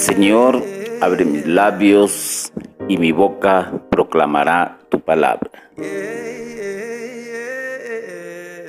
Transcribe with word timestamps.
Señor, 0.00 0.64
abre 1.02 1.26
mis 1.26 1.46
labios 1.46 2.50
y 2.88 2.96
mi 2.96 3.12
boca 3.12 3.70
proclamará 3.90 4.78
tu 4.88 4.98
palabra. 4.98 5.50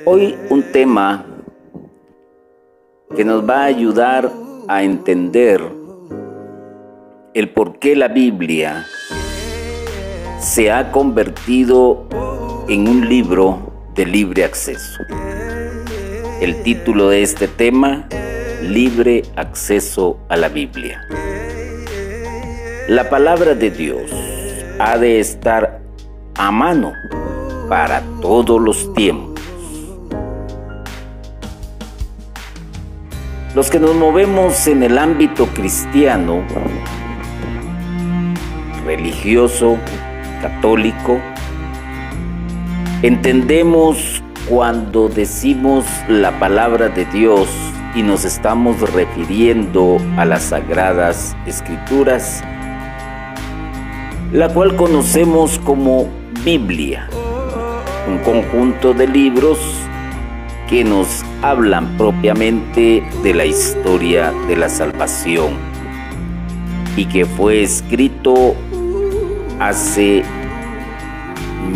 Hoy 0.04 0.36
un 0.50 0.62
tema 0.72 1.24
que 3.16 3.24
nos 3.24 3.48
va 3.48 3.62
a 3.62 3.64
ayudar 3.64 4.30
a 4.68 4.82
entender 4.82 5.62
el 7.32 7.48
por 7.48 7.78
qué 7.78 7.96
la 7.96 8.08
Biblia 8.08 8.84
se 10.38 10.70
ha 10.70 10.92
convertido 10.92 12.08
en 12.68 12.86
un 12.86 13.08
libro 13.08 13.88
de 13.94 14.04
libre 14.04 14.44
acceso. 14.44 15.02
El 16.42 16.62
título 16.62 17.08
de 17.08 17.22
este 17.22 17.48
tema, 17.48 18.06
Libre 18.60 19.22
acceso 19.34 20.18
a 20.28 20.36
la 20.36 20.48
Biblia. 20.48 21.00
La 22.92 23.08
palabra 23.08 23.54
de 23.54 23.70
Dios 23.70 24.10
ha 24.78 24.98
de 24.98 25.18
estar 25.18 25.80
a 26.34 26.50
mano 26.50 26.92
para 27.66 28.02
todos 28.20 28.60
los 28.60 28.92
tiempos. 28.92 29.40
Los 33.54 33.70
que 33.70 33.80
nos 33.80 33.94
movemos 33.94 34.66
en 34.66 34.82
el 34.82 34.98
ámbito 34.98 35.46
cristiano, 35.54 36.42
religioso, 38.84 39.78
católico, 40.42 41.18
entendemos 43.00 44.22
cuando 44.50 45.08
decimos 45.08 45.86
la 46.08 46.38
palabra 46.38 46.90
de 46.90 47.06
Dios 47.06 47.48
y 47.94 48.02
nos 48.02 48.26
estamos 48.26 48.78
refiriendo 48.92 49.96
a 50.18 50.26
las 50.26 50.42
sagradas 50.42 51.34
escrituras, 51.46 52.44
la 54.32 54.48
cual 54.48 54.76
conocemos 54.76 55.58
como 55.58 56.08
Biblia, 56.42 57.06
un 58.08 58.18
conjunto 58.18 58.94
de 58.94 59.06
libros 59.06 59.58
que 60.70 60.84
nos 60.84 61.22
hablan 61.42 61.98
propiamente 61.98 63.04
de 63.22 63.34
la 63.34 63.44
historia 63.44 64.32
de 64.48 64.56
la 64.56 64.70
salvación 64.70 65.52
y 66.96 67.04
que 67.04 67.26
fue 67.26 67.62
escrito 67.62 68.54
hace 69.60 70.22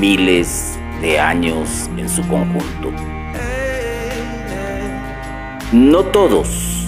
miles 0.00 0.78
de 1.02 1.20
años 1.20 1.90
en 1.98 2.08
su 2.08 2.26
conjunto. 2.26 2.90
No 5.72 6.04
todos 6.04 6.86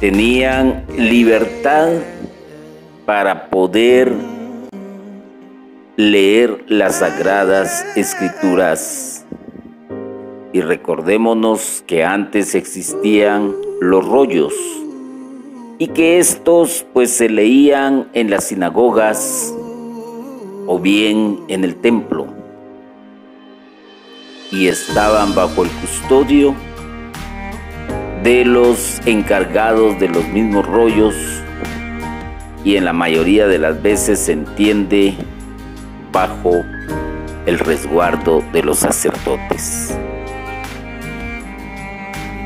tenían 0.00 0.84
libertad 0.96 1.90
para 3.10 3.50
poder 3.50 4.12
leer 5.96 6.64
las 6.68 7.00
sagradas 7.00 7.84
escrituras. 7.96 9.26
Y 10.52 10.60
recordémonos 10.60 11.82
que 11.88 12.04
antes 12.04 12.54
existían 12.54 13.52
los 13.80 14.06
rollos 14.06 14.54
y 15.78 15.88
que 15.88 16.20
estos 16.20 16.86
pues 16.92 17.10
se 17.10 17.28
leían 17.28 18.06
en 18.12 18.30
las 18.30 18.44
sinagogas 18.44 19.52
o 20.68 20.78
bien 20.78 21.40
en 21.48 21.64
el 21.64 21.74
templo 21.80 22.28
y 24.52 24.68
estaban 24.68 25.34
bajo 25.34 25.64
el 25.64 25.70
custodio 25.80 26.54
de 28.22 28.44
los 28.44 29.04
encargados 29.04 29.98
de 29.98 30.08
los 30.10 30.28
mismos 30.28 30.64
rollos 30.64 31.16
y 32.64 32.76
en 32.76 32.84
la 32.84 32.92
mayoría 32.92 33.46
de 33.46 33.58
las 33.58 33.82
veces 33.82 34.18
se 34.18 34.32
entiende 34.32 35.14
bajo 36.12 36.64
el 37.46 37.58
resguardo 37.58 38.42
de 38.52 38.62
los 38.62 38.78
sacerdotes. 38.78 39.96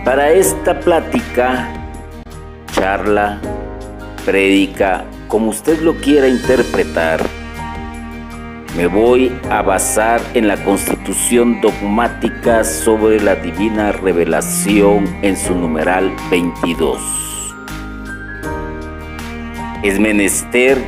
Para 0.05 0.33
esta 0.33 0.79
plática, 0.81 1.73
charla, 2.73 3.41
prédica, 4.25 5.05
como 5.29 5.51
usted 5.51 5.81
lo 5.81 5.95
quiera 5.95 6.29
interpretar, 6.29 7.21
me 8.77 8.87
voy 8.87 9.33
a 9.51 9.63
basar 9.63 10.21
en 10.35 10.49
la 10.49 10.63
constitución 10.65 11.61
dogmática 11.61 12.65
sobre 12.65 13.21
la 13.21 13.37
divina 13.37 13.93
revelación 13.93 15.07
en 15.23 15.37
su 15.37 15.55
numeral 15.55 16.13
22. 16.31 17.34
Es 19.85 20.01
menester 20.01 20.79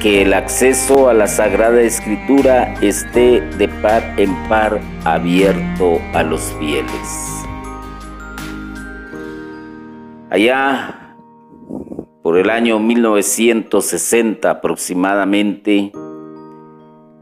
que 0.00 0.22
el 0.22 0.32
acceso 0.32 1.08
a 1.08 1.12
la 1.12 1.26
Sagrada 1.26 1.80
Escritura 1.80 2.74
esté 2.80 3.40
de 3.40 3.66
par 3.66 4.14
en 4.16 4.32
par 4.48 4.80
abierto 5.04 5.98
a 6.12 6.22
los 6.22 6.40
fieles. 6.60 7.44
Allá, 10.30 11.16
por 12.22 12.38
el 12.38 12.48
año 12.48 12.78
1960 12.78 14.48
aproximadamente, 14.48 15.90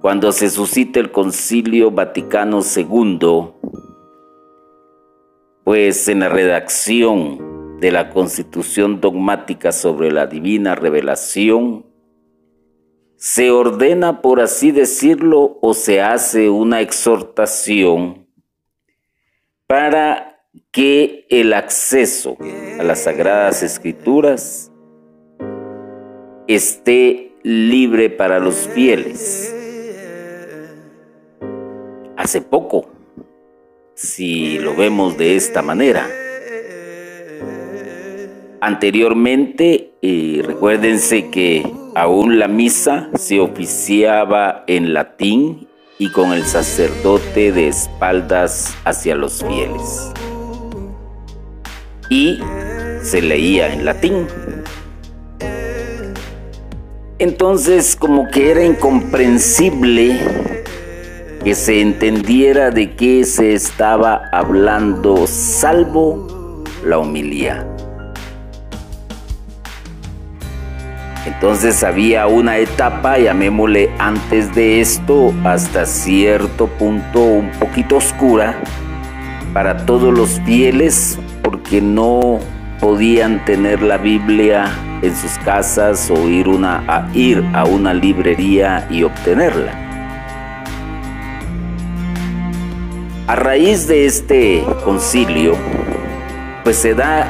cuando 0.03 0.33
se 0.33 0.51
suscita 0.51 1.01
el 1.01 1.13
Concilio 1.13 1.91
Vaticano 1.91 2.61
II, 2.61 3.53
pues 5.65 6.09
en 6.09 6.21
la 6.21 6.29
redacción 6.29 7.52
de 7.83 7.91
la 7.91 8.11
Constitución 8.11 9.01
dogmática 9.01 9.73
sobre 9.73 10.13
la 10.13 10.29
divina 10.29 10.77
revelación, 10.77 11.85
se 13.17 13.51
ordena, 13.51 14.23
por 14.23 14.41
así 14.41 14.71
decirlo, 14.71 15.59
o 15.61 15.75
se 15.75 16.01
hace 16.01 16.49
una 16.49 16.81
exhortación 16.81 18.29
para 19.67 20.47
que 20.71 21.27
el 21.29 21.53
acceso 21.53 22.37
a 22.79 22.85
las 22.85 23.03
sagradas 23.03 23.65
escrituras 23.65 24.71
esté 26.47 27.35
libre 27.43 28.11
para 28.11 28.39
los 28.39 28.69
fieles 28.69 29.53
hace 32.17 32.43
poco, 32.43 32.87
si 33.95 34.61
lo 34.61 34.77
vemos 34.77 35.19
de 35.19 35.35
esta 35.35 35.63
manera. 35.63 36.09
Anteriormente, 38.65 39.91
recuérdense 40.45 41.31
que 41.31 41.69
aún 41.97 42.39
la 42.39 42.47
misa 42.47 43.11
se 43.17 43.41
oficiaba 43.41 44.63
en 44.69 44.95
latín 44.95 45.67
y 45.99 46.13
con 46.13 46.33
el 46.33 46.45
sacerdote 46.45 47.51
de 47.51 47.67
espaldas 47.67 48.73
hacia 48.85 49.17
los 49.17 49.43
fieles. 49.43 50.13
Y 52.09 52.39
se 53.03 53.21
leía 53.21 53.75
en 53.75 53.85
latín. 53.85 54.29
Entonces, 57.19 57.97
como 57.97 58.31
que 58.31 58.53
era 58.53 58.65
incomprensible 58.65 60.21
que 61.43 61.57
se 61.57 61.81
entendiera 61.81 62.71
de 62.71 62.95
qué 62.95 63.25
se 63.25 63.55
estaba 63.55 64.29
hablando, 64.31 65.27
salvo 65.27 66.63
la 66.85 67.01
homilía. 67.01 67.67
Entonces 71.25 71.85
había 71.85 72.27
una 72.27 72.59
etapa, 72.59 73.17
llamémosle 73.17 73.91
antes 73.99 74.53
de 74.55 74.81
esto, 74.81 75.33
hasta 75.45 75.87
cierto 75.87 76.67
punto 76.67 77.21
un 77.21 77.51
poquito 77.61 77.97
oscura 77.97 78.57
para 79.53 79.87
todos 79.87 80.13
los 80.13 80.41
fieles, 80.41 81.19
porque 81.43 81.81
no 81.81 82.41
podían 82.81 83.45
tener 83.45 83.83
la 83.83 83.99
Biblia 83.99 84.73
en 85.03 85.15
sus 85.15 85.39
casas 85.39 86.11
o 86.11 86.29
ir, 86.29 86.49
a, 86.65 87.09
ir 87.15 87.45
a 87.53 87.65
una 87.65 87.95
librería 87.95 88.87
y 88.91 89.05
obtenerla. 89.05 89.79
A 93.29 93.37
raíz 93.37 93.87
de 93.87 94.07
este 94.07 94.65
concilio, 94.85 95.55
pues 96.65 96.77
se 96.77 96.95
da 96.95 97.29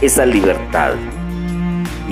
esa 0.00 0.24
libertad. 0.24 0.94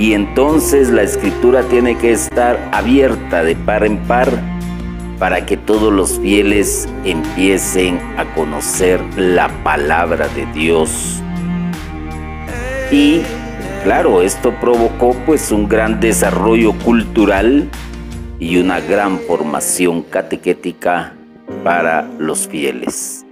Y 0.00 0.14
entonces 0.14 0.88
la 0.88 1.02
escritura 1.02 1.62
tiene 1.64 1.98
que 1.98 2.12
estar 2.12 2.70
abierta 2.72 3.44
de 3.44 3.54
par 3.54 3.84
en 3.84 3.98
par 3.98 4.30
para 5.18 5.44
que 5.44 5.58
todos 5.58 5.92
los 5.92 6.18
fieles 6.18 6.88
empiecen 7.04 8.00
a 8.16 8.24
conocer 8.34 8.98
la 9.18 9.50
palabra 9.62 10.26
de 10.28 10.46
Dios. 10.54 11.20
Y 12.90 13.20
claro, 13.84 14.22
esto 14.22 14.54
provocó 14.58 15.14
pues 15.26 15.52
un 15.52 15.68
gran 15.68 16.00
desarrollo 16.00 16.72
cultural 16.78 17.68
y 18.38 18.56
una 18.56 18.80
gran 18.80 19.18
formación 19.18 20.00
catequética 20.00 21.12
para 21.62 22.08
los 22.18 22.48
fieles. 22.48 23.26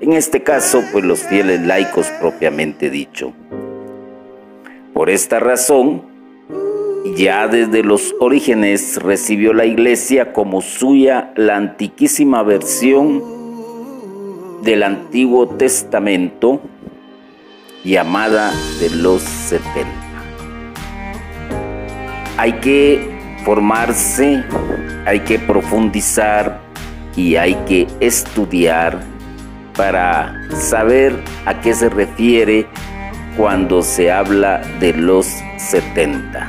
En 0.00 0.14
este 0.14 0.42
caso, 0.42 0.82
pues 0.90 1.04
los 1.04 1.20
fieles 1.20 1.60
laicos 1.60 2.08
propiamente 2.20 2.90
dicho. 2.90 3.32
Por 5.02 5.10
esta 5.10 5.40
razón, 5.40 6.02
ya 7.16 7.48
desde 7.48 7.82
los 7.82 8.14
orígenes 8.20 9.02
recibió 9.02 9.52
la 9.52 9.64
iglesia 9.64 10.32
como 10.32 10.60
suya 10.60 11.32
la 11.34 11.56
antiquísima 11.56 12.44
versión 12.44 13.20
del 14.62 14.84
Antiguo 14.84 15.48
Testamento 15.48 16.60
llamada 17.82 18.52
de 18.78 18.90
los 18.90 19.22
70. 19.22 19.90
Hay 22.36 22.52
que 22.60 23.04
formarse, 23.44 24.44
hay 25.04 25.18
que 25.18 25.40
profundizar 25.40 26.60
y 27.16 27.34
hay 27.34 27.56
que 27.66 27.88
estudiar 27.98 29.00
para 29.76 30.48
saber 30.52 31.12
a 31.44 31.60
qué 31.60 31.74
se 31.74 31.88
refiere 31.88 32.68
cuando 33.36 33.82
se 33.82 34.10
habla 34.10 34.62
de 34.80 34.92
los 34.92 35.26
70. 35.56 36.48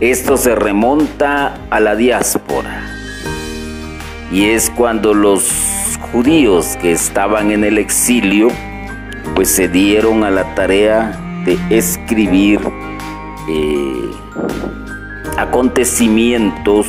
Esto 0.00 0.36
se 0.36 0.54
remonta 0.54 1.58
a 1.70 1.80
la 1.80 1.96
diáspora 1.96 2.82
y 4.30 4.46
es 4.50 4.70
cuando 4.70 5.14
los 5.14 5.98
judíos 6.12 6.76
que 6.80 6.92
estaban 6.92 7.50
en 7.50 7.64
el 7.64 7.78
exilio 7.78 8.48
pues 9.34 9.48
se 9.48 9.68
dieron 9.68 10.24
a 10.24 10.30
la 10.30 10.54
tarea 10.54 11.18
de 11.44 11.58
escribir 11.70 12.60
eh, 13.48 14.10
acontecimientos 15.38 16.86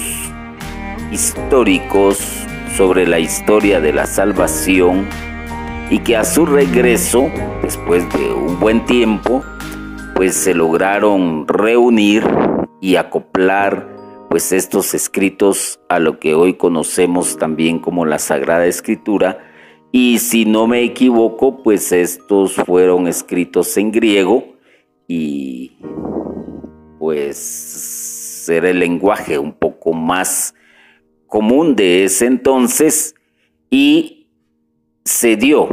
históricos 1.11 2.17
sobre 2.75 3.07
la 3.07 3.19
historia 3.19 3.79
de 3.79 3.93
la 3.93 4.05
salvación 4.05 5.07
y 5.89 5.99
que 5.99 6.17
a 6.17 6.25
su 6.25 6.45
regreso, 6.45 7.29
después 7.61 8.03
de 8.13 8.33
un 8.33 8.59
buen 8.59 8.85
tiempo, 8.85 9.43
pues 10.15 10.35
se 10.35 10.53
lograron 10.53 11.47
reunir 11.47 12.23
y 12.81 12.95
acoplar 12.95 13.95
pues 14.29 14.51
estos 14.51 14.93
escritos 14.93 15.79
a 15.87 15.99
lo 15.99 16.19
que 16.19 16.35
hoy 16.35 16.55
conocemos 16.55 17.37
también 17.37 17.79
como 17.79 18.05
la 18.05 18.19
Sagrada 18.19 18.65
Escritura. 18.65 19.39
Y 19.91 20.19
si 20.19 20.45
no 20.45 20.67
me 20.67 20.83
equivoco 20.83 21.63
pues 21.63 21.91
estos 21.93 22.55
fueron 22.55 23.07
escritos 23.07 23.77
en 23.77 23.91
griego 23.91 24.43
y 25.07 25.77
pues 26.99 28.45
era 28.49 28.69
el 28.69 28.79
lenguaje 28.79 29.39
un 29.39 29.53
poco 29.53 29.93
más 29.93 30.53
común 31.27 31.75
de 31.75 32.03
ese 32.03 32.25
entonces. 32.25 33.15
Y 33.69 34.16
se 35.07 35.37
dio 35.37 35.69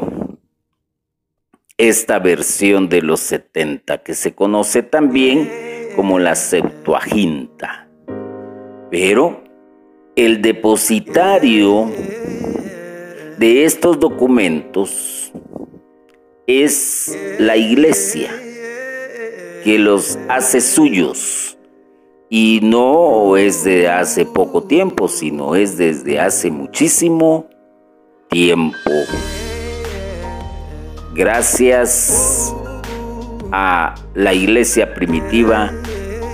esta 1.76 2.20
versión 2.20 2.88
de 2.88 3.02
los 3.02 3.18
70 3.20 4.02
que 4.04 4.14
se 4.14 4.32
conoce 4.32 4.84
también 4.84 5.50
como 5.96 6.20
la 6.20 6.36
Septuaginta. 6.36 7.88
Pero 8.92 9.42
el 10.14 10.40
depositario 10.40 11.90
de 13.38 13.64
estos 13.64 13.98
documentos 13.98 15.32
es 16.46 17.18
la 17.38 17.56
iglesia 17.56 18.30
que 19.64 19.78
los 19.80 20.16
hace 20.28 20.60
suyos 20.60 21.58
y 22.30 22.60
no 22.62 23.36
es 23.36 23.64
de 23.64 23.88
hace 23.88 24.26
poco 24.26 24.62
tiempo, 24.62 25.08
sino 25.08 25.56
es 25.56 25.76
desde 25.76 26.20
hace 26.20 26.52
muchísimo 26.52 27.48
Gracias 31.14 32.52
a 33.52 33.94
la 34.14 34.34
iglesia 34.34 34.92
primitiva, 34.92 35.70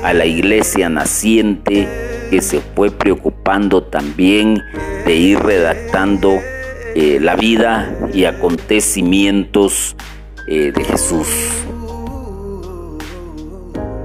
a 0.03 0.15
la 0.15 0.25
iglesia 0.25 0.89
naciente, 0.89 1.87
que 2.31 2.41
se 2.41 2.63
fue 2.75 2.91
preocupando 2.91 3.83
también 3.83 4.63
de 5.05 5.15
ir 5.15 5.41
redactando 5.41 6.41
eh, 6.95 7.19
la 7.21 7.37
vida 7.37 7.95
y 8.15 8.25
acontecimientos 8.25 9.95
eh, 10.49 10.73
de 10.73 10.85
Jesús. 10.85 11.29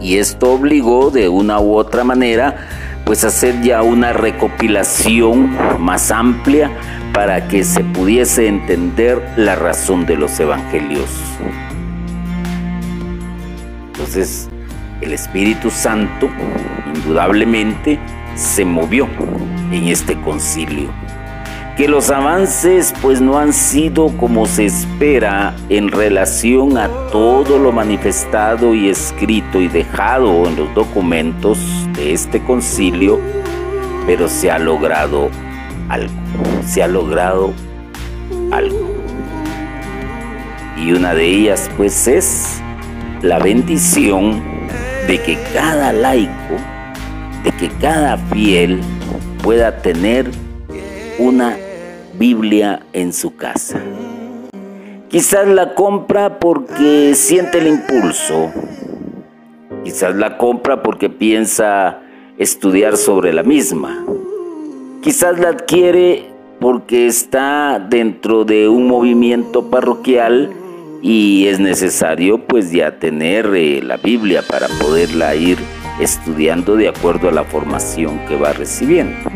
Y 0.02 0.18
esto 0.18 0.52
obligó 0.52 1.12
de 1.12 1.30
una 1.30 1.62
u 1.62 1.76
otra 1.76 2.04
manera 2.04 2.58
pues 3.06 3.24
hacer 3.24 3.62
ya 3.62 3.84
una 3.84 4.12
recopilación 4.12 5.56
más 5.80 6.12
amplia 6.12 6.72
para 7.16 7.48
que 7.48 7.64
se 7.64 7.82
pudiese 7.82 8.46
entender 8.46 9.26
la 9.38 9.56
razón 9.56 10.06
de 10.06 10.18
los 10.18 10.38
evangelios. 10.38 11.10
Entonces, 13.88 14.50
el 15.00 15.14
Espíritu 15.14 15.72
Santo 15.72 16.30
indudablemente 16.94 17.98
se 18.36 18.66
movió 18.66 19.08
en 19.72 19.88
este 19.88 20.20
concilio. 20.20 20.90
Que 21.78 21.88
los 21.88 22.12
avances 22.12 22.94
pues 23.02 23.22
no 23.22 23.40
han 23.40 23.54
sido 23.54 24.10
como 24.18 24.46
se 24.46 24.66
espera 24.66 25.56
en 25.70 25.90
relación 25.90 26.78
a 26.78 26.90
todo 27.12 27.58
lo 27.60 27.72
manifestado 27.72 28.76
y 28.76 28.90
escrito 28.90 29.62
y 29.62 29.70
dejado 29.70 30.48
en 30.48 30.58
los 30.58 30.74
documentos 30.74 31.60
de 31.94 32.12
este 32.12 32.42
concilio, 32.44 33.22
pero 34.06 34.28
se 34.28 34.52
ha 34.52 34.60
logrado 34.60 35.30
algo, 35.90 36.14
se 36.66 36.84
ha 36.84 36.88
logrado 36.88 37.54
algo. 38.52 38.96
Y 40.78 40.92
una 40.92 41.14
de 41.14 41.26
ellas 41.26 41.70
pues 41.78 42.08
es 42.08 42.62
la 43.22 43.40
bendición 43.40 44.42
de 45.08 45.22
que 45.22 45.38
cada 45.54 45.94
laico, 45.94 46.56
de 47.44 47.52
que 47.52 47.70
cada 47.80 48.18
fiel 48.18 48.82
pueda 49.42 49.78
tener 49.82 50.30
una 51.20 51.56
Biblia 52.18 52.82
en 52.94 53.14
su 53.14 53.36
casa. 53.36 53.80
Quizás 55.10 55.48
la 55.48 55.76
compra 55.76 56.40
porque 56.40 57.14
siente 57.16 57.60
el 57.60 57.68
impulso. 57.68 58.52
Quizás 59.84 60.16
la 60.16 60.38
compra 60.38 60.82
porque 60.82 61.10
piensa 61.10 62.00
estudiar 62.38 62.98
sobre 62.98 63.32
la 63.32 63.44
misma. 63.44 64.04
Quizás 65.06 65.38
la 65.38 65.50
adquiere 65.50 66.32
porque 66.60 67.06
está 67.06 67.78
dentro 67.78 68.44
de 68.44 68.68
un 68.68 68.88
movimiento 68.88 69.70
parroquial 69.70 70.52
y 71.04 71.46
es 71.46 71.60
necesario 71.60 72.40
pues 72.48 72.72
ya 72.72 72.98
tener 72.98 73.46
eh, 73.54 73.84
la 73.84 73.98
Biblia 73.98 74.42
para 74.42 74.68
poderla 74.82 75.36
ir 75.36 75.60
estudiando 76.00 76.76
de 76.76 76.88
acuerdo 76.88 77.30
a 77.30 77.32
la 77.32 77.44
formación 77.44 78.18
que 78.28 78.36
va 78.36 78.54
recibiendo. 78.54 79.30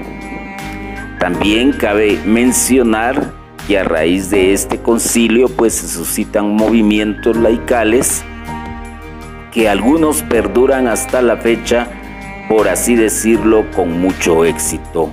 También 1.20 1.72
cabe 1.74 2.18
mencionar 2.26 3.32
que 3.68 3.78
a 3.78 3.84
raíz 3.84 4.32
de 4.32 4.54
este 4.54 4.80
concilio 4.80 5.50
pues 5.50 5.76
se 5.76 5.88
suscitan 5.88 6.50
movimientos 6.50 7.38
laicales 7.38 8.24
que 9.52 9.70
algunos 9.70 10.24
perduran 10.24 10.88
hasta 10.88 11.22
la 11.22 11.38
fecha, 11.38 11.88
por 12.50 12.68
así 12.68 12.96
decirlo, 12.96 13.70
con 13.76 14.02
mucho 14.02 14.44
éxito. 14.44 15.12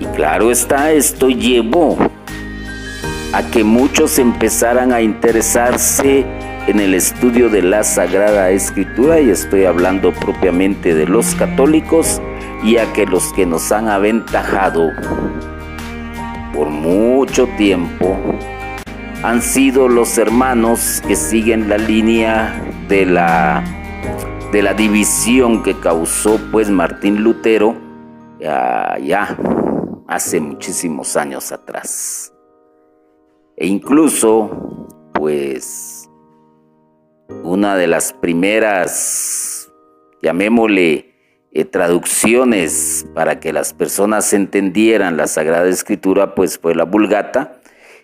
Y 0.00 0.04
claro 0.06 0.50
está, 0.50 0.90
esto 0.90 1.28
llevó 1.28 1.96
a 3.32 3.42
que 3.44 3.62
muchos 3.62 4.18
empezaran 4.18 4.92
a 4.92 5.00
interesarse 5.00 6.26
en 6.66 6.80
el 6.80 6.92
estudio 6.94 7.48
de 7.48 7.62
la 7.62 7.84
Sagrada 7.84 8.50
Escritura, 8.50 9.20
y 9.20 9.30
estoy 9.30 9.64
hablando 9.64 10.12
propiamente 10.12 10.92
de 10.94 11.06
los 11.06 11.36
católicos, 11.36 12.20
y 12.64 12.78
a 12.78 12.92
que 12.92 13.06
los 13.06 13.32
que 13.32 13.46
nos 13.46 13.70
han 13.70 13.88
aventajado 13.88 14.90
por 16.52 16.68
mucho 16.68 17.46
tiempo 17.56 18.18
han 19.22 19.40
sido 19.40 19.88
los 19.88 20.18
hermanos 20.18 21.00
que 21.06 21.14
siguen 21.14 21.68
la 21.68 21.78
línea 21.78 22.60
de 22.88 23.06
la, 23.06 23.62
de 24.52 24.62
la 24.62 24.72
división 24.72 25.62
que 25.62 25.78
causó 25.78 26.40
pues 26.50 26.70
Martín 26.70 27.22
Lutero 27.22 27.76
ya 28.40 29.36
hace 30.06 30.40
muchísimos 30.40 31.16
años 31.16 31.52
atrás. 31.52 32.32
E 33.56 33.66
incluso, 33.66 34.86
pues, 35.12 36.08
una 37.42 37.76
de 37.76 37.88
las 37.88 38.12
primeras, 38.12 39.70
llamémosle, 40.22 41.12
eh, 41.50 41.64
traducciones 41.64 43.06
para 43.14 43.40
que 43.40 43.52
las 43.52 43.74
personas 43.74 44.32
entendieran 44.32 45.16
la 45.16 45.26
Sagrada 45.26 45.68
Escritura, 45.68 46.34
pues 46.34 46.58
fue 46.58 46.74
la 46.74 46.84
Vulgata 46.84 47.60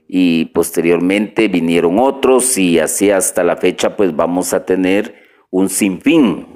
y 0.08 0.46
posteriormente 0.46 1.48
vinieron 1.48 1.98
otros 1.98 2.58
y 2.58 2.78
así 2.78 3.10
hasta 3.10 3.44
la 3.44 3.56
fecha 3.56 3.96
pues 3.96 4.14
vamos 4.14 4.52
a 4.52 4.64
tener 4.64 5.23
un 5.54 5.68
sinfín 5.68 6.48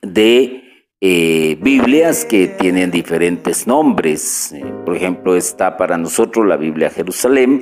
de 0.00 0.62
eh, 1.02 1.58
Biblias 1.60 2.24
que 2.24 2.48
tienen 2.48 2.90
diferentes 2.90 3.66
nombres. 3.66 4.52
Eh, 4.52 4.64
por 4.86 4.96
ejemplo, 4.96 5.36
está 5.36 5.76
para 5.76 5.98
nosotros 5.98 6.46
la 6.46 6.56
Biblia 6.56 6.88
Jerusalén, 6.88 7.60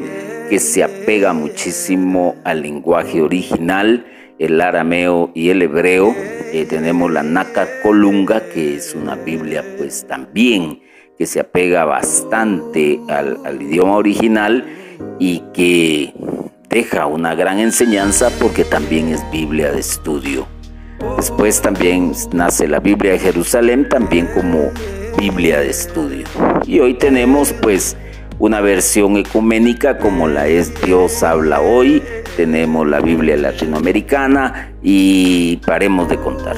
que 0.49 0.61
se 0.61 0.85
apega 0.85 1.33
muchísimo 1.33 2.37
al 2.45 2.63
lenguaje 2.63 3.21
original, 3.21 4.07
el 4.39 4.61
arameo 4.61 5.33
y 5.35 5.49
el 5.49 5.61
hebreo. 5.63 6.15
Eh, 6.53 6.67
tenemos 6.69 7.11
la 7.11 7.25
Naka 7.25 7.67
Colunga, 7.83 8.49
que 8.49 8.77
es 8.77 8.95
una 8.95 9.17
Biblia 9.17 9.65
pues 9.77 10.07
también 10.07 10.83
que 11.19 11.27
se 11.27 11.41
apega 11.41 11.85
bastante 11.85 13.01
al 13.09 13.61
idioma 13.61 13.97
original 13.97 14.65
y 15.19 15.43
que 15.53 16.15
deja 16.69 17.07
una 17.07 17.35
gran 17.35 17.59
enseñanza 17.59 18.31
porque 18.41 18.65
también 18.65 19.09
es 19.09 19.23
Biblia 19.31 19.73
de 19.73 19.81
estudio. 19.81 20.47
Después 21.17 21.61
también 21.61 22.13
nace 22.33 22.69
la 22.69 22.81
Biblia 22.81 23.13
de 23.13 23.19
Jerusalén 23.19 23.89
también 23.89 24.29
como 24.35 24.71
Biblia 25.19 25.61
de 25.61 25.71
estudio. 25.71 26.27
Y 26.67 26.81
hoy 26.81 26.95
tenemos 26.95 27.53
pues 27.53 27.97
una 28.39 28.61
versión 28.61 29.17
ecuménica 29.17 29.99
como 29.99 30.29
la 30.29 30.47
es 30.47 30.79
Dios 30.83 31.23
habla 31.23 31.61
hoy, 31.61 32.03
tenemos 32.37 32.87
la 32.87 33.01
Biblia 33.01 33.37
latinoamericana 33.37 34.75
y 34.83 35.57
paremos 35.59 36.09
de 36.09 36.19
contar. 36.19 36.57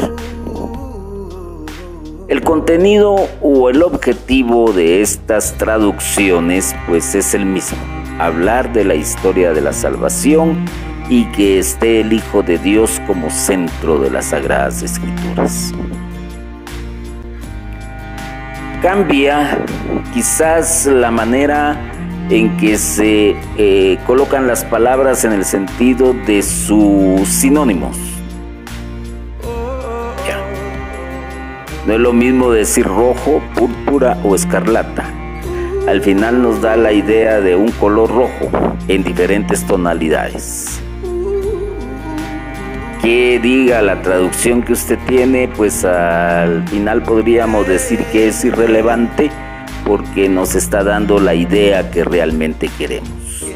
El 2.29 2.43
contenido 2.43 3.17
o 3.41 3.71
el 3.71 3.83
objetivo 3.83 4.73
de 4.73 5.01
estas 5.01 5.57
traducciones 5.57 6.75
pues 6.87 7.15
es 7.15 7.33
el 7.33 7.47
mismo, 7.47 7.79
hablar 8.19 8.73
de 8.73 8.85
la 8.85 8.95
historia 8.95 9.53
de 9.53 9.61
la 9.61 9.73
salvación 9.73 10.65
y 11.09 11.25
que 11.33 11.59
esté 11.59 12.01
el 12.01 12.13
Hijo 12.13 12.43
de 12.43 12.59
Dios 12.59 13.01
como 13.07 13.31
centro 13.31 13.99
de 13.99 14.11
las 14.11 14.27
Sagradas 14.27 14.83
Escrituras. 14.83 15.73
Cambia 18.83 19.59
quizás 20.15 20.87
la 20.87 21.11
manera 21.11 21.77
en 22.31 22.57
que 22.59 22.77
se 22.77 23.35
eh, 23.57 23.99
colocan 24.07 24.47
las 24.47 24.65
palabras 24.65 25.25
en 25.25 25.33
el 25.33 25.45
sentido 25.45 26.13
de 26.13 26.43
sus 26.43 27.27
sinónimos. 27.27 27.97
No 31.87 31.95
es 31.95 32.01
lo 32.01 32.13
mismo 32.13 32.51
decir 32.51 32.85
rojo, 32.85 33.41
púrpura 33.55 34.19
o 34.23 34.35
escarlata. 34.35 35.18
Al 35.89 36.03
final 36.03 36.43
nos 36.43 36.61
da 36.61 36.77
la 36.77 36.93
idea 36.93 37.41
de 37.41 37.57
un 37.57 37.71
color 37.73 38.11
rojo 38.11 38.51
en 38.89 39.03
diferentes 39.03 39.67
tonalidades 39.67 40.83
que 43.01 43.41
diga 43.43 43.81
la 43.81 44.03
traducción 44.03 44.63
que 44.63 44.75
usted 44.75 44.99
tiene, 45.07 45.49
pues 45.49 45.87
al 45.87 46.69
final 46.69 47.03
podríamos 47.05 47.67
decir 47.67 48.05
que 48.13 48.29
es 48.29 48.45
irrelevante 48.45 49.31
porque 49.87 50.29
nos 50.29 50.55
está 50.57 50.85
dando 50.85 51.21
la 51.21 51.35
idea 51.35 51.91
que 51.91 52.05
realmente 52.05 52.69
queremos. 52.77 53.47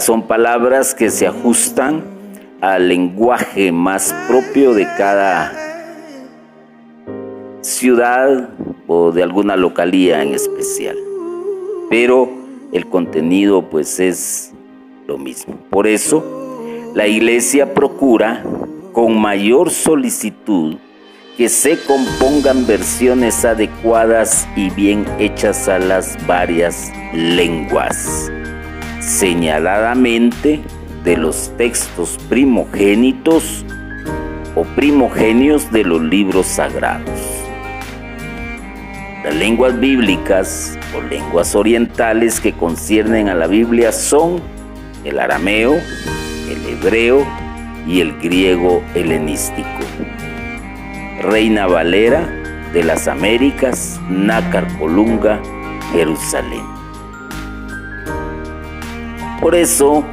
Son 0.00 0.26
palabras 0.26 0.94
que 0.94 1.08
se 1.08 1.28
ajustan 1.28 2.04
al 2.60 2.88
lenguaje 2.88 3.72
más 3.72 4.14
propio 4.28 4.74
de 4.74 4.84
cada 4.98 5.50
ciudad 7.62 8.50
de 9.14 9.22
alguna 9.22 9.56
localía 9.56 10.22
en 10.22 10.34
especial. 10.34 10.96
Pero 11.90 12.28
el 12.72 12.88
contenido 12.88 13.68
pues 13.68 14.00
es 14.00 14.52
lo 15.06 15.18
mismo. 15.18 15.56
Por 15.70 15.86
eso 15.86 16.24
la 16.94 17.06
iglesia 17.06 17.74
procura 17.74 18.44
con 18.92 19.18
mayor 19.18 19.70
solicitud 19.70 20.76
que 21.36 21.48
se 21.48 21.78
compongan 21.84 22.66
versiones 22.66 23.44
adecuadas 23.44 24.46
y 24.54 24.68
bien 24.70 25.06
hechas 25.18 25.68
a 25.68 25.78
las 25.78 26.18
varias 26.26 26.92
lenguas, 27.14 28.30
señaladamente 29.00 30.60
de 31.04 31.16
los 31.16 31.50
textos 31.56 32.18
primogénitos 32.28 33.64
o 34.54 34.64
primogenios 34.76 35.72
de 35.72 35.84
los 35.84 36.02
libros 36.02 36.46
sagrados. 36.46 37.31
Las 39.24 39.34
lenguas 39.36 39.78
bíblicas 39.78 40.76
o 40.96 41.00
lenguas 41.00 41.54
orientales 41.54 42.40
que 42.40 42.52
conciernen 42.52 43.28
a 43.28 43.34
la 43.36 43.46
Biblia 43.46 43.92
son 43.92 44.42
el 45.04 45.20
arameo, 45.20 45.74
el 45.74 46.66
hebreo 46.66 47.24
y 47.86 48.00
el 48.00 48.18
griego 48.18 48.82
helenístico. 48.94 49.68
Reina 51.22 51.68
Valera 51.68 52.26
de 52.72 52.82
las 52.82 53.06
Américas, 53.06 54.00
Nácar 54.10 54.66
Colunga, 54.78 55.40
Jerusalén. 55.92 56.64
Por 59.40 59.54
eso 59.54 60.04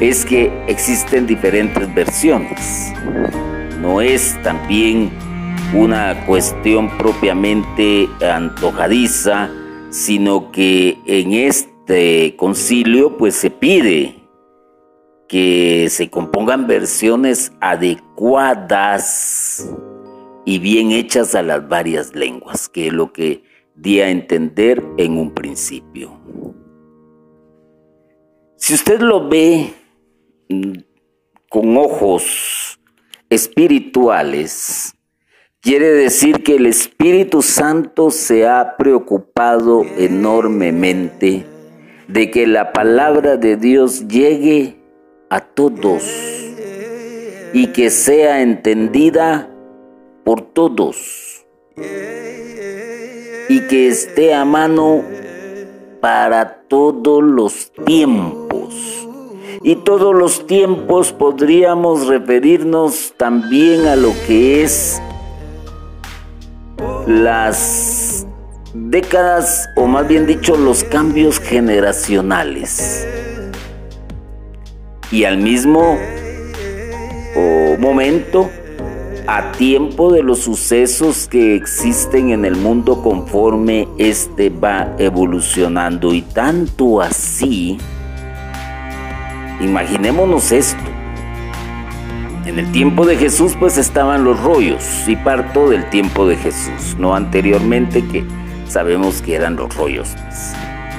es 0.00 0.24
que 0.24 0.50
existen 0.68 1.26
diferentes 1.26 1.94
versiones. 1.94 2.92
No 3.82 4.00
es 4.00 4.40
también 4.42 5.10
una 5.74 6.24
cuestión 6.26 6.88
propiamente 6.96 8.08
antojadiza, 8.22 9.50
sino 9.90 10.50
que 10.50 10.98
en 11.06 11.32
este 11.32 12.34
concilio 12.36 13.16
pues 13.18 13.34
se 13.34 13.50
pide 13.50 14.14
que 15.28 15.88
se 15.90 16.08
compongan 16.08 16.66
versiones 16.66 17.52
adecuadas 17.60 18.88
y 20.46 20.58
bien 20.58 20.90
hechas 20.90 21.34
a 21.34 21.42
las 21.42 21.68
varias 21.68 22.14
lenguas, 22.14 22.70
que 22.70 22.86
es 22.86 22.92
lo 22.94 23.12
que 23.12 23.44
di 23.74 24.00
a 24.00 24.08
entender 24.08 24.82
en 24.96 25.18
un 25.18 25.34
principio. 25.34 26.18
Si 28.56 28.72
usted 28.72 29.00
lo 29.00 29.28
ve 29.28 29.74
mm, 30.48 30.72
con 31.50 31.76
ojos 31.76 32.80
espirituales, 33.28 34.97
quiere 35.68 35.90
decir 35.92 36.42
que 36.42 36.56
el 36.56 36.64
Espíritu 36.64 37.42
Santo 37.42 38.10
se 38.10 38.48
ha 38.48 38.78
preocupado 38.78 39.84
enormemente 39.98 41.44
de 42.06 42.30
que 42.30 42.46
la 42.46 42.72
palabra 42.72 43.36
de 43.36 43.58
Dios 43.58 44.08
llegue 44.08 44.78
a 45.28 45.40
todos 45.40 46.02
y 47.52 47.66
que 47.66 47.90
sea 47.90 48.40
entendida 48.40 49.50
por 50.24 50.40
todos 50.40 51.44
y 51.76 53.60
que 53.68 53.88
esté 53.88 54.32
a 54.32 54.46
mano 54.46 55.02
para 56.00 56.62
todos 56.66 57.22
los 57.22 57.72
tiempos. 57.84 59.06
Y 59.62 59.76
todos 59.76 60.14
los 60.14 60.46
tiempos 60.46 61.12
podríamos 61.12 62.06
referirnos 62.06 63.12
también 63.18 63.86
a 63.86 63.96
lo 63.96 64.14
que 64.26 64.62
es 64.62 64.98
las 67.06 68.26
décadas 68.74 69.68
o 69.76 69.86
más 69.86 70.06
bien 70.06 70.26
dicho 70.26 70.56
los 70.56 70.84
cambios 70.84 71.40
generacionales. 71.40 73.06
Y 75.10 75.24
al 75.24 75.38
mismo 75.38 75.98
momento 77.78 78.50
a 79.26 79.52
tiempo 79.52 80.10
de 80.12 80.22
los 80.22 80.40
sucesos 80.40 81.28
que 81.28 81.54
existen 81.54 82.30
en 82.30 82.44
el 82.44 82.56
mundo 82.56 83.02
conforme 83.02 83.86
éste 83.98 84.48
va 84.50 84.94
evolucionando. 84.98 86.14
Y 86.14 86.22
tanto 86.22 87.00
así 87.00 87.78
imaginémonos 89.60 90.50
esto 90.52 90.97
en 92.48 92.58
el 92.58 92.72
tiempo 92.72 93.04
de 93.04 93.16
Jesús 93.16 93.54
pues 93.60 93.76
estaban 93.76 94.24
los 94.24 94.40
rollos 94.40 94.82
y 95.06 95.16
parto 95.16 95.68
del 95.68 95.88
tiempo 95.90 96.26
de 96.26 96.36
Jesús 96.36 96.96
no 96.98 97.14
anteriormente 97.14 98.02
que 98.02 98.24
sabemos 98.66 99.20
que 99.20 99.34
eran 99.34 99.56
los 99.56 99.74
rollos 99.76 100.14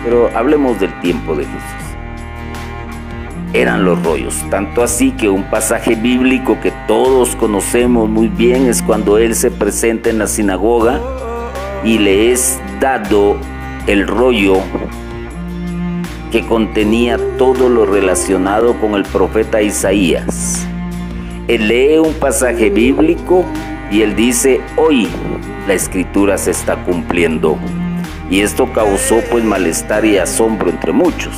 pero 0.04 0.30
hablemos 0.38 0.80
del 0.80 0.98
tiempo 1.02 1.36
de 1.36 1.46
Jesús 1.46 1.90
eran 3.52 3.84
los 3.84 4.02
rollos. 4.04 4.36
Tanto 4.52 4.84
así 4.84 5.10
que 5.10 5.28
un 5.28 5.42
pasaje 5.50 5.96
bíblico 5.96 6.60
que 6.62 6.72
todos 6.88 7.36
conocemos 7.36 8.08
muy 8.08 8.28
bien 8.28 8.68
es 8.68 8.84
cuando 8.84 9.18
Él 9.18 9.34
se 9.34 9.50
presenta 9.50 10.12
en 10.12 10.20
la 10.20 10.28
sinagoga 10.28 11.02
y 11.84 11.98
le 11.98 12.32
es 12.32 12.60
dado 12.80 13.38
el 13.88 14.06
rollo 14.06 14.58
que 16.32 16.46
contenía 16.46 17.18
todo 17.40 17.70
lo 17.70 17.88
relacionado 17.88 18.80
con 18.80 18.94
el 18.94 19.02
profeta 19.02 19.64
Isaías. 19.64 20.68
Él 21.50 21.68
lee 21.68 21.98
un 21.98 22.14
pasaje 22.14 22.70
bíblico 22.70 23.44
y 23.92 24.04
él 24.04 24.16
dice, 24.16 24.62
hoy 24.78 25.08
la 25.68 25.74
escritura 25.74 26.38
se 26.38 26.52
está 26.52 26.76
cumpliendo. 26.86 27.58
Y 28.30 28.42
esto 28.42 28.72
causó 28.72 29.20
pues 29.32 29.44
malestar 29.44 30.06
y 30.06 30.20
asombro 30.20 30.70
entre 30.70 30.92
muchos. 30.92 31.36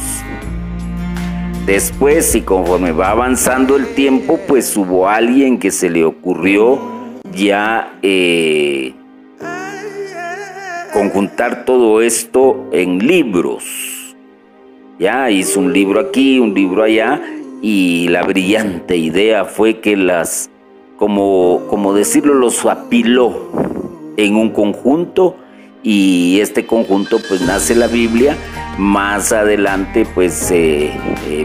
Después, 1.66 2.36
y 2.36 2.42
conforme 2.42 2.92
va 2.92 3.12
avanzando 3.12 3.78
el 3.78 3.88
tiempo, 3.96 4.38
pues 4.50 4.76
hubo 4.76 5.08
alguien 5.08 5.58
que 5.58 5.72
se 5.72 5.90
le 5.90 6.04
ocurrió 6.04 6.78
ya 7.34 7.98
eh, 8.02 8.94
conjuntar 10.92 11.64
todo 11.64 12.02
esto 12.02 12.68
en 12.74 13.00
libros. 13.00 13.64
Ya 15.00 15.32
hizo 15.32 15.62
un 15.62 15.72
libro 15.72 16.02
aquí, 16.02 16.38
un 16.38 16.54
libro 16.54 16.84
allá, 16.84 17.22
y 17.62 18.08
la 18.08 18.24
brillante 18.24 18.98
idea 18.98 19.46
fue 19.46 19.80
que 19.80 19.96
las, 19.96 20.50
como, 20.98 21.62
como 21.70 21.94
decirlo, 21.94 22.34
los 22.34 22.66
apiló 22.66 23.52
en 24.18 24.36
un 24.36 24.50
conjunto 24.50 25.38
y 25.84 26.40
este 26.42 26.66
conjunto 26.66 27.20
pues 27.28 27.42
nace 27.42 27.76
la 27.76 27.88
Biblia. 27.88 28.36
Más 28.78 29.32
adelante 29.32 30.06
pues 30.14 30.50
eh, 30.52 30.92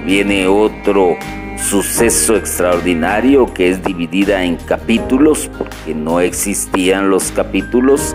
viene 0.04 0.46
otro 0.46 1.16
suceso 1.58 2.36
extraordinario 2.36 3.52
que 3.52 3.70
es 3.70 3.82
dividida 3.82 4.44
en 4.44 4.56
capítulos 4.56 5.50
porque 5.56 5.94
no 5.94 6.20
existían 6.20 7.10
los 7.10 7.32
capítulos 7.32 8.14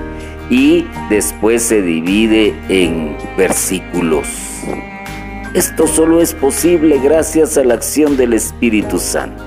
y 0.49 0.85
después 1.09 1.63
se 1.63 1.81
divide 1.81 2.53
en 2.69 3.15
versículos. 3.37 4.27
Esto 5.53 5.85
solo 5.85 6.21
es 6.21 6.33
posible 6.33 6.97
gracias 7.03 7.57
a 7.57 7.65
la 7.65 7.73
acción 7.73 8.15
del 8.15 8.31
Espíritu 8.31 8.99
Santo. 8.99 9.43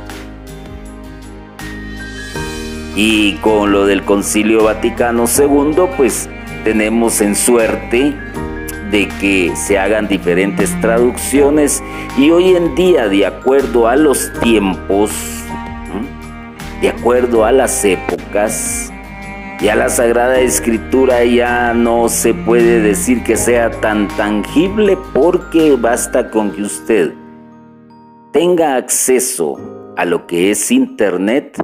Y 2.94 3.36
con 3.36 3.72
lo 3.72 3.86
del 3.86 4.02
Concilio 4.04 4.64
Vaticano 4.64 5.24
II, 5.24 5.86
pues 5.96 6.28
tenemos 6.62 7.22
en 7.22 7.34
suerte 7.34 8.14
de 8.90 9.08
que 9.18 9.56
se 9.56 9.78
hagan 9.78 10.06
diferentes 10.06 10.78
traducciones 10.82 11.82
y 12.18 12.30
hoy 12.30 12.54
en 12.54 12.74
día, 12.74 13.08
de 13.08 13.24
acuerdo 13.24 13.88
a 13.88 13.96
los 13.96 14.30
tiempos, 14.40 15.10
de 16.82 16.90
acuerdo 16.90 17.46
a 17.46 17.50
las 17.50 17.82
épocas, 17.82 18.92
ya 19.60 19.74
la 19.76 19.88
Sagrada 19.88 20.40
Escritura 20.40 21.24
ya 21.24 21.72
no 21.74 22.08
se 22.08 22.34
puede 22.34 22.80
decir 22.80 23.22
que 23.22 23.36
sea 23.36 23.70
tan 23.70 24.08
tangible 24.08 24.98
porque 25.12 25.76
basta 25.76 26.30
con 26.30 26.52
que 26.52 26.62
usted 26.62 27.12
tenga 28.32 28.76
acceso 28.76 29.56
a 29.96 30.04
lo 30.04 30.26
que 30.26 30.50
es 30.50 30.70
Internet 30.70 31.56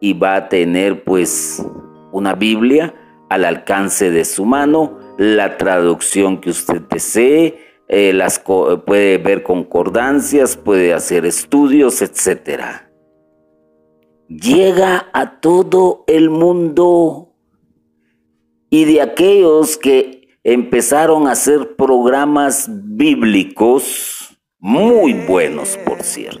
y 0.00 0.12
va 0.12 0.36
a 0.36 0.48
tener 0.48 1.04
pues 1.04 1.64
una 2.12 2.34
Biblia 2.34 2.94
al 3.28 3.44
alcance 3.44 4.10
de 4.10 4.24
su 4.24 4.44
mano, 4.44 4.98
la 5.18 5.56
traducción 5.56 6.40
que 6.40 6.50
usted 6.50 6.82
desee, 6.90 7.58
eh, 7.88 8.18
puede 8.86 9.18
ver 9.18 9.42
concordancias, 9.42 10.56
puede 10.56 10.94
hacer 10.94 11.24
estudios, 11.26 12.02
etc. 12.02 12.62
Llega 14.28 15.06
a 15.12 15.40
todo 15.40 16.04
el 16.06 16.30
mundo 16.30 17.27
y 18.70 18.84
de 18.84 19.00
aquellos 19.00 19.76
que 19.76 20.38
empezaron 20.44 21.26
a 21.26 21.32
hacer 21.32 21.76
programas 21.76 22.68
bíblicos, 22.68 24.38
muy 24.58 25.12
buenos 25.14 25.76
por 25.84 26.02
cierto, 26.02 26.40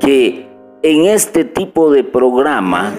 que 0.00 0.46
en 0.82 1.06
este 1.06 1.44
tipo 1.44 1.90
de 1.90 2.04
programa 2.04 2.94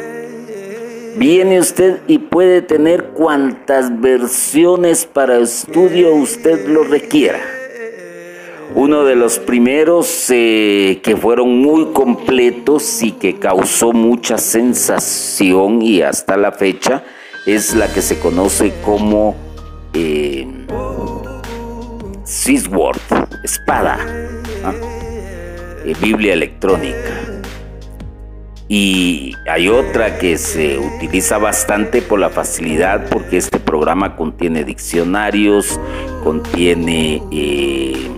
Viene 1.19 1.59
usted 1.59 1.99
y 2.07 2.17
puede 2.17 2.61
tener 2.61 3.07
cuantas 3.07 3.99
versiones 3.99 5.05
para 5.05 5.39
estudio 5.39 6.13
usted 6.15 6.67
lo 6.67 6.83
requiera. 6.83 7.39
Uno 8.75 9.03
de 9.03 9.15
los 9.15 9.39
primeros 9.39 10.29
eh, 10.29 11.01
que 11.03 11.17
fueron 11.17 11.57
muy 11.57 11.87
completos 11.87 13.01
y 13.01 13.11
que 13.11 13.37
causó 13.37 13.91
mucha 13.91 14.37
sensación 14.37 15.81
y 15.81 16.03
hasta 16.03 16.37
la 16.37 16.51
fecha 16.53 17.03
es 17.55 17.73
la 17.73 17.91
que 17.91 18.01
se 18.01 18.19
conoce 18.19 18.73
como 18.83 19.35
eh, 19.93 20.47
espada, 23.43 23.97
eh, 25.85 25.93
Biblia 26.01 26.33
electrónica. 26.33 27.29
Y 28.67 29.33
hay 29.49 29.67
otra 29.67 30.19
que 30.19 30.37
se 30.37 30.77
utiliza 30.77 31.39
bastante 31.39 32.03
por 32.03 32.19
la 32.19 32.29
facilidad 32.29 33.09
porque 33.09 33.37
este 33.37 33.59
programa 33.59 34.15
contiene 34.15 34.63
diccionarios, 34.63 35.79
contiene 36.23 37.23
eh, 37.31 38.11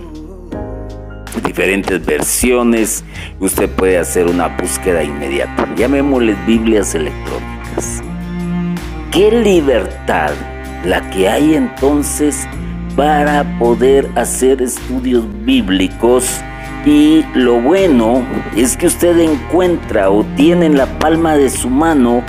diferentes 1.42 2.04
versiones. 2.04 3.02
Usted 3.40 3.70
puede 3.70 3.96
hacer 3.96 4.26
una 4.26 4.48
búsqueda 4.48 5.02
inmediata. 5.02 5.74
Llamémosles 5.74 6.36
Biblias 6.46 6.94
electrónicas. 6.94 8.02
¿Qué 9.12 9.30
libertad 9.30 10.30
la 10.86 11.10
que 11.10 11.28
hay 11.28 11.54
entonces 11.54 12.48
para 12.96 13.44
poder 13.58 14.08
hacer 14.14 14.62
estudios 14.62 15.26
bíblicos? 15.44 16.40
Y 16.86 17.22
lo 17.34 17.60
bueno 17.60 18.22
es 18.56 18.74
que 18.74 18.86
usted 18.86 19.18
encuentra 19.18 20.08
o 20.08 20.24
tiene 20.34 20.64
en 20.64 20.78
la 20.78 20.86
palma 20.98 21.36
de 21.36 21.50
su 21.50 21.68
mano 21.68 22.24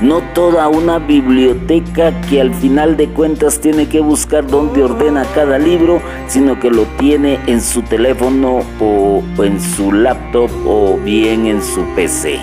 no 0.00 0.22
toda 0.32 0.68
una 0.68 0.98
biblioteca 0.98 2.18
que 2.22 2.40
al 2.40 2.54
final 2.54 2.96
de 2.96 3.08
cuentas 3.08 3.60
tiene 3.60 3.86
que 3.86 4.00
buscar 4.00 4.46
dónde 4.46 4.84
ordena 4.84 5.26
cada 5.34 5.58
libro, 5.58 6.00
sino 6.26 6.58
que 6.58 6.70
lo 6.70 6.84
tiene 6.98 7.38
en 7.46 7.60
su 7.60 7.82
teléfono 7.82 8.60
o, 8.80 9.22
en 9.44 9.60
su 9.60 9.92
laptop 9.92 10.50
o 10.64 10.96
bien 11.04 11.46
en 11.46 11.62
su 11.62 11.84
PC. 11.94 12.38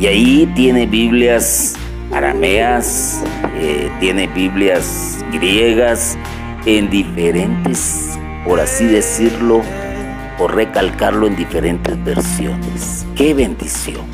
Y 0.00 0.06
ahí 0.06 0.50
tiene 0.56 0.86
Biblias 0.86 1.76
arameas, 2.12 3.22
eh, 3.56 3.90
tiene 4.00 4.26
Biblias 4.28 5.24
griegas 5.32 6.18
en 6.66 6.90
diferentes 6.90 8.18
por 8.44 8.60
así 8.60 8.86
decirlo, 8.86 9.62
o 10.38 10.46
recalcarlo 10.48 11.26
en 11.26 11.36
diferentes 11.36 12.02
versiones. 12.04 13.06
¡Qué 13.14 13.34
bendición! 13.34 14.06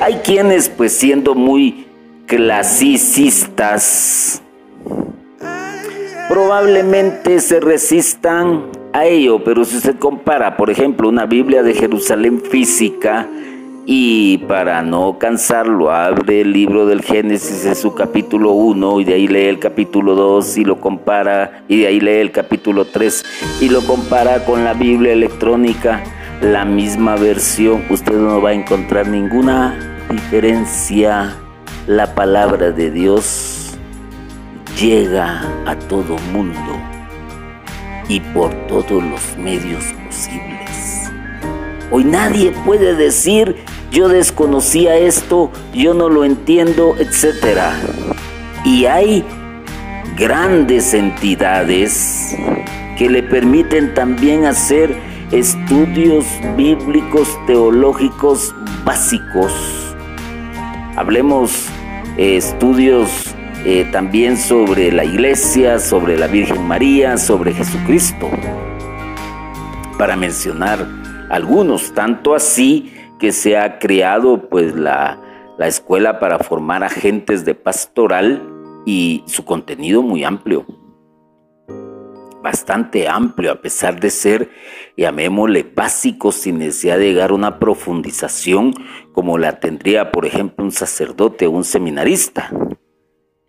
Hay 0.00 0.20
quienes, 0.24 0.68
pues 0.68 0.92
siendo 0.92 1.34
muy 1.34 1.86
clasicistas, 2.26 4.42
probablemente 6.28 7.40
se 7.40 7.58
resistan 7.60 8.66
a 8.92 9.06
ello, 9.06 9.42
pero 9.42 9.64
si 9.64 9.78
usted 9.78 9.98
compara, 9.98 10.56
por 10.56 10.70
ejemplo, 10.70 11.08
una 11.08 11.26
Biblia 11.26 11.62
de 11.62 11.74
Jerusalén 11.74 12.42
física, 12.42 13.26
y 13.84 14.38
para 14.38 14.82
no 14.82 15.18
cansarlo, 15.18 15.90
abre 15.90 16.42
el 16.42 16.52
libro 16.52 16.86
del 16.86 17.02
Génesis 17.02 17.64
en 17.64 17.74
su 17.74 17.94
capítulo 17.94 18.52
1 18.52 19.00
y 19.00 19.04
de 19.04 19.14
ahí 19.14 19.26
lee 19.26 19.46
el 19.46 19.58
capítulo 19.58 20.14
2 20.14 20.58
y 20.58 20.64
lo 20.64 20.80
compara, 20.80 21.64
y 21.68 21.80
de 21.80 21.86
ahí 21.88 22.00
lee 22.00 22.20
el 22.20 22.30
capítulo 22.30 22.84
3 22.84 23.24
y 23.60 23.68
lo 23.68 23.84
compara 23.84 24.44
con 24.44 24.64
la 24.64 24.74
Biblia 24.74 25.12
electrónica, 25.12 26.02
la 26.40 26.64
misma 26.64 27.16
versión. 27.16 27.84
Usted 27.90 28.14
no 28.14 28.40
va 28.40 28.50
a 28.50 28.54
encontrar 28.54 29.08
ninguna 29.08 30.06
diferencia. 30.10 31.36
La 31.88 32.14
palabra 32.14 32.70
de 32.70 32.92
Dios 32.92 33.76
llega 34.78 35.42
a 35.66 35.76
todo 35.76 36.16
mundo 36.32 36.80
y 38.08 38.20
por 38.20 38.52
todos 38.68 39.02
los 39.02 39.36
medios 39.36 39.84
posibles. 40.06 41.10
Hoy 41.90 42.04
nadie 42.04 42.52
puede 42.64 42.94
decir 42.94 43.56
yo 43.92 44.08
desconocía 44.08 44.96
esto, 44.96 45.52
yo 45.74 45.92
no 45.92 46.08
lo 46.08 46.24
entiendo, 46.24 46.96
etc. 46.98 47.58
Y 48.64 48.86
hay 48.86 49.22
grandes 50.16 50.94
entidades 50.94 52.34
que 52.96 53.10
le 53.10 53.22
permiten 53.22 53.92
también 53.92 54.46
hacer 54.46 54.96
estudios 55.30 56.24
bíblicos 56.56 57.28
teológicos 57.46 58.54
básicos. 58.82 59.52
Hablemos 60.96 61.66
eh, 62.16 62.36
estudios 62.36 63.10
eh, 63.66 63.86
también 63.92 64.38
sobre 64.38 64.90
la 64.90 65.04
iglesia, 65.04 65.78
sobre 65.78 66.16
la 66.16 66.28
Virgen 66.28 66.66
María, 66.66 67.18
sobre 67.18 67.52
Jesucristo, 67.52 68.30
para 69.98 70.16
mencionar 70.16 70.86
algunos, 71.28 71.92
tanto 71.92 72.34
así 72.34 72.92
que 73.22 73.30
se 73.30 73.56
ha 73.56 73.78
creado 73.78 74.48
pues 74.48 74.74
la, 74.74 75.54
la 75.56 75.68
escuela 75.68 76.18
para 76.18 76.40
formar 76.40 76.82
agentes 76.82 77.44
de 77.44 77.54
pastoral 77.54 78.42
y 78.84 79.22
su 79.28 79.44
contenido 79.44 80.02
muy 80.02 80.24
amplio, 80.24 80.66
bastante 82.42 83.06
amplio 83.06 83.52
a 83.52 83.62
pesar 83.62 84.00
de 84.00 84.10
ser, 84.10 84.50
llamémosle, 84.96 85.62
básico 85.62 86.32
sin 86.32 86.58
necesidad 86.58 86.98
de 86.98 87.12
llegar 87.12 87.30
a 87.30 87.34
una 87.34 87.60
profundización 87.60 88.74
como 89.12 89.38
la 89.38 89.60
tendría, 89.60 90.10
por 90.10 90.26
ejemplo, 90.26 90.64
un 90.64 90.72
sacerdote 90.72 91.46
o 91.46 91.52
un 91.52 91.62
seminarista. 91.62 92.50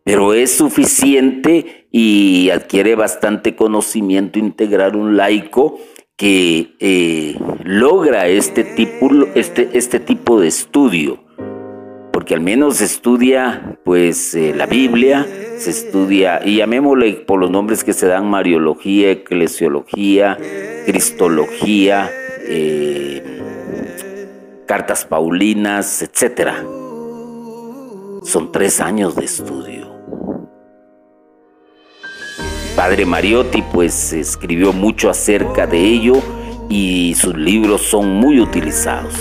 Pero 0.04 0.36
es 0.36 0.56
suficiente 0.56 1.88
y 1.90 2.52
adquiere 2.52 2.94
bastante 2.94 3.56
conocimiento 3.56 4.38
integrar 4.38 4.96
un 4.96 5.18
laico 5.18 5.80
que 6.18 6.76
eh, 6.80 7.38
logra 7.64 8.28
este 8.28 8.64
tipo, 8.64 9.10
este, 9.36 9.70
este 9.74 10.00
tipo 10.00 10.40
de 10.40 10.48
estudio. 10.48 11.20
porque 12.12 12.36
al 12.36 12.42
menos 12.42 12.78
se 12.78 12.86
estudia 12.86 13.80
pues 13.84 14.36
eh, 14.36 14.54
la 14.56 14.68
Biblia, 14.68 15.26
se 15.58 15.72
estudia, 15.72 16.42
y 16.46 16.58
llamémosle 16.58 17.14
por 17.28 17.40
los 17.40 17.50
nombres 17.50 17.84
que 17.84 17.94
se 17.94 18.06
dan, 18.06 18.30
Mariología, 18.30 19.12
Eclesiología, 19.12 20.38
Cristología, 20.86 22.10
eh, 22.48 23.42
Cartas 24.68 25.06
Paulinas, 25.06 26.02
etc. 26.02 26.52
Son 28.24 28.52
tres 28.52 28.80
años 28.80 29.16
de 29.16 29.26
estudio. 29.26 29.83
Padre 32.84 33.06
Mariotti 33.06 33.62
pues 33.62 34.12
escribió 34.12 34.74
mucho 34.74 35.10
acerca 35.10 35.66
de 35.66 35.80
ello 35.80 36.16
y 36.70 37.16
sus 37.16 37.34
libros 37.34 37.82
son 37.84 38.10
muy 38.10 38.42
utilizados. 38.42 39.14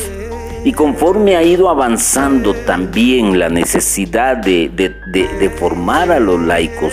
Y 0.64 0.72
conforme 0.72 1.37
ha 1.37 1.44
ido 1.44 1.70
avanzando 1.70 2.55
también 2.55 3.38
la 3.38 3.48
necesidad 3.48 4.37
de, 4.37 5.53
formar 5.61 6.11
a 6.11 6.18
los 6.18 6.40
laicos, 6.40 6.92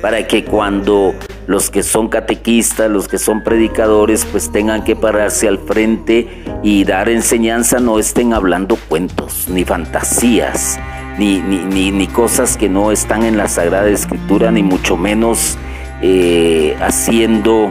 para 0.00 0.28
que 0.28 0.44
cuando 0.44 1.12
los 1.48 1.70
que 1.70 1.82
son 1.82 2.06
catequistas, 2.06 2.88
los 2.88 3.08
que 3.08 3.18
son 3.18 3.42
predicadores, 3.42 4.24
pues 4.26 4.52
tengan 4.52 4.84
que 4.84 4.94
pararse 4.94 5.48
al 5.48 5.58
frente 5.58 6.44
y 6.62 6.84
dar 6.84 7.08
enseñanza, 7.08 7.80
no 7.80 7.98
estén 7.98 8.32
hablando 8.32 8.76
cuentos, 8.88 9.48
ni 9.48 9.64
fantasías, 9.64 10.78
ni, 11.18 12.06
cosas 12.14 12.56
que 12.56 12.68
no 12.68 12.92
están 12.92 13.24
en 13.24 13.36
la 13.36 13.48
Sagrada 13.48 13.88
Escritura, 13.88 14.52
ni 14.52 14.62
mucho 14.62 14.96
menos 14.96 15.58
eh, 16.02 16.76
haciendo 16.80 17.68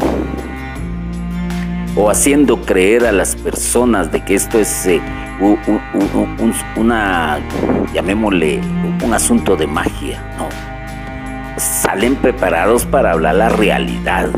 o 1.96 2.10
haciendo 2.10 2.62
creer 2.62 3.06
a 3.06 3.12
las 3.12 3.36
personas 3.36 4.12
de 4.12 4.24
que 4.24 4.36
esto 4.36 4.60
es 4.60 4.86
eh, 4.86 5.02
una, 6.76 7.40
llamémosle, 7.94 8.62
un 9.04 9.14
asunto 9.14 9.56
de 9.56 9.68
magia. 9.68 10.24
Salen 11.58 12.16
preparados 12.16 12.86
para 12.86 13.12
hablar 13.12 13.36
la 13.36 13.50
realidad, 13.50 14.30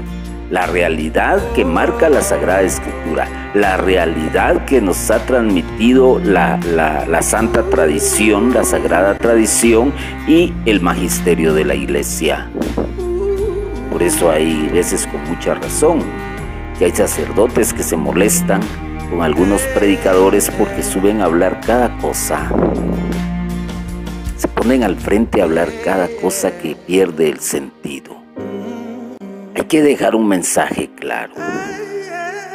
la 0.50 0.66
realidad 0.66 1.40
que 1.54 1.66
marca 1.66 2.10
la 2.10 2.22
Sagrada 2.22 2.62
Escritura, 2.62 3.28
la 3.54 3.78
realidad 3.78 4.66
que 4.66 4.82
nos 4.82 5.12
ha 5.12 5.20
transmitido 5.26 6.20
la, 6.24 6.58
la 7.08 7.22
Santa 7.22 7.64
Tradición, 7.64 8.54
la 8.54 8.64
Sagrada 8.64 9.18
Tradición 9.18 9.94
y 10.28 10.54
el 10.66 10.82
Magisterio 10.82 11.54
de 11.54 11.66
la 11.66 11.76
Iglesia. 11.76 12.48
Por 13.92 14.02
eso 14.02 14.32
hay 14.32 14.70
veces 14.70 15.06
con 15.06 15.22
mucha 15.30 15.54
razón 15.54 16.02
que 16.80 16.86
hay 16.86 16.92
sacerdotes 16.92 17.74
que 17.74 17.84
se 17.84 17.98
molestan 17.98 18.62
con 19.10 19.22
algunos 19.22 19.62
predicadores 19.76 20.50
porque 20.50 20.82
suben 20.82 21.20
a 21.20 21.26
hablar 21.26 21.60
cada 21.60 21.96
cosa. 21.98 22.50
Se 24.38 24.48
ponen 24.48 24.84
al 24.84 24.96
frente 24.96 25.42
a 25.42 25.44
hablar 25.44 25.68
cada 25.84 26.08
cosa 26.22 26.58
que 26.58 26.76
pierde 26.76 27.28
el 27.28 27.42
sentido. 27.42 28.16
Hay 29.56 29.66
que 29.66 29.82
dejar 29.82 30.16
un 30.16 30.26
mensaje 30.26 30.90
claro. 30.96 31.34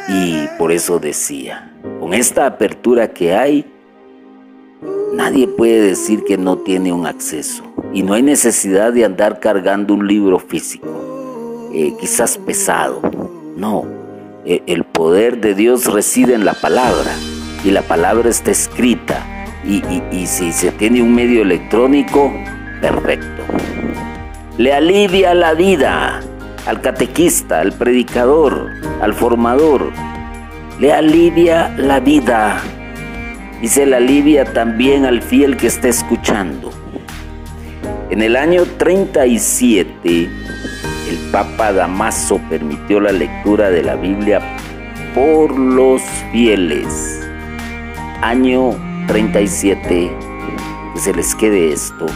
Y 0.09 0.47
por 0.57 0.71
eso 0.71 0.97
decía, 0.97 1.71
con 1.99 2.15
esta 2.15 2.47
apertura 2.47 3.13
que 3.13 3.35
hay, 3.35 3.71
nadie 5.13 5.47
puede 5.47 5.81
decir 5.81 6.23
que 6.23 6.37
no 6.37 6.57
tiene 6.57 6.91
un 6.91 7.05
acceso. 7.05 7.63
Y 7.93 8.01
no 8.01 8.13
hay 8.13 8.23
necesidad 8.23 8.91
de 8.91 9.05
andar 9.05 9.39
cargando 9.39 9.93
un 9.93 10.07
libro 10.07 10.39
físico. 10.39 11.06
Eh, 11.79 11.93
quizás 11.99 12.39
pesado. 12.39 13.01
No, 13.55 13.85
e, 14.47 14.63
el 14.65 14.83
poder 14.83 15.39
de 15.39 15.53
Dios 15.53 15.85
reside 15.85 16.33
en 16.33 16.43
la 16.43 16.55
palabra 16.55 17.11
y 17.63 17.69
la 17.69 17.83
palabra 17.83 18.31
está 18.31 18.49
escrita. 18.49 19.23
Y, 19.63 19.83
y 20.11 20.25
si 20.25 20.51
se 20.53 20.71
tiene 20.71 21.03
un 21.03 21.13
medio 21.13 21.43
electrónico, 21.43 22.33
perfecto. 22.81 23.43
Le 24.57 24.73
alivia 24.73 25.35
la 25.35 25.53
vida 25.53 26.19
al 26.65 26.81
catequista, 26.81 27.59
al 27.59 27.73
predicador, 27.73 28.71
al 28.99 29.13
formador. 29.13 29.91
Le 30.79 30.93
alivia 30.93 31.69
la 31.77 31.99
vida 31.99 32.59
y 33.61 33.67
se 33.67 33.85
le 33.85 33.97
alivia 33.97 34.45
también 34.45 35.05
al 35.05 35.21
fiel 35.21 35.57
que 35.57 35.67
está 35.67 35.89
escuchando. 35.89 36.71
En 38.09 38.23
el 38.23 38.35
año 38.35 38.63
37, 38.79 40.27
el 41.07 41.17
Papa 41.31 41.71
Damaso 41.71 42.39
permitió 42.49 42.99
la 42.99 43.11
lectura 43.11 43.69
de 43.69 43.81
la 43.83 43.95
Biblia 43.95 44.41
por 45.15 45.57
los 45.57 46.01
fieles. 46.31 47.21
Año 48.21 48.75
37, 49.07 50.11
que 50.93 50.99
se 50.99 51.13
les 51.13 51.33
quede 51.35 51.71
esto. 51.71 52.07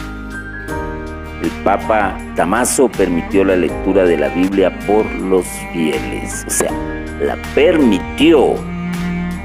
El 1.42 1.50
Papa 1.64 2.18
Damaso 2.36 2.88
permitió 2.88 3.44
la 3.44 3.56
lectura 3.56 4.04
de 4.04 4.18
la 4.18 4.28
Biblia 4.28 4.78
por 4.86 5.06
los 5.12 5.46
fieles. 5.72 6.44
O 6.46 6.50
sea, 6.50 6.70
la 7.20 7.36
permitió. 7.54 8.54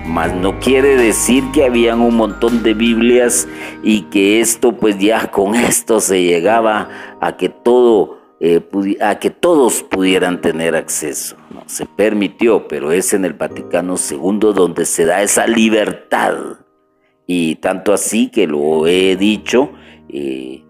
Mas 0.05 0.33
no 0.33 0.59
quiere 0.59 0.95
decir 0.95 1.43
que 1.53 1.65
habían 1.65 2.01
un 2.01 2.15
montón 2.15 2.63
de 2.63 2.73
Biblias 2.73 3.47
y 3.83 4.03
que 4.03 4.39
esto 4.39 4.73
pues 4.73 4.97
ya 4.99 5.31
con 5.31 5.55
esto 5.55 5.99
se 5.99 6.23
llegaba 6.23 6.87
a 7.19 7.35
que 7.35 7.49
todo 7.49 8.16
eh, 8.39 8.61
a 9.01 9.17
que 9.17 9.31
todos 9.31 9.81
pudieran 9.81 10.41
tener 10.41 10.75
acceso. 10.75 11.37
No, 11.49 11.63
se 11.67 11.87
permitió, 11.87 12.67
pero 12.67 12.91
es 12.91 13.13
en 13.13 13.25
el 13.25 13.33
Vaticano 13.33 13.95
II 13.97 14.53
donde 14.53 14.85
se 14.85 15.05
da 15.05 15.23
esa 15.23 15.47
libertad. 15.47 16.35
Y 17.25 17.55
tanto 17.55 17.93
así 17.93 18.29
que 18.29 18.45
lo 18.45 18.85
he 18.85 19.15
dicho, 19.15 19.71
eh, 20.07 20.63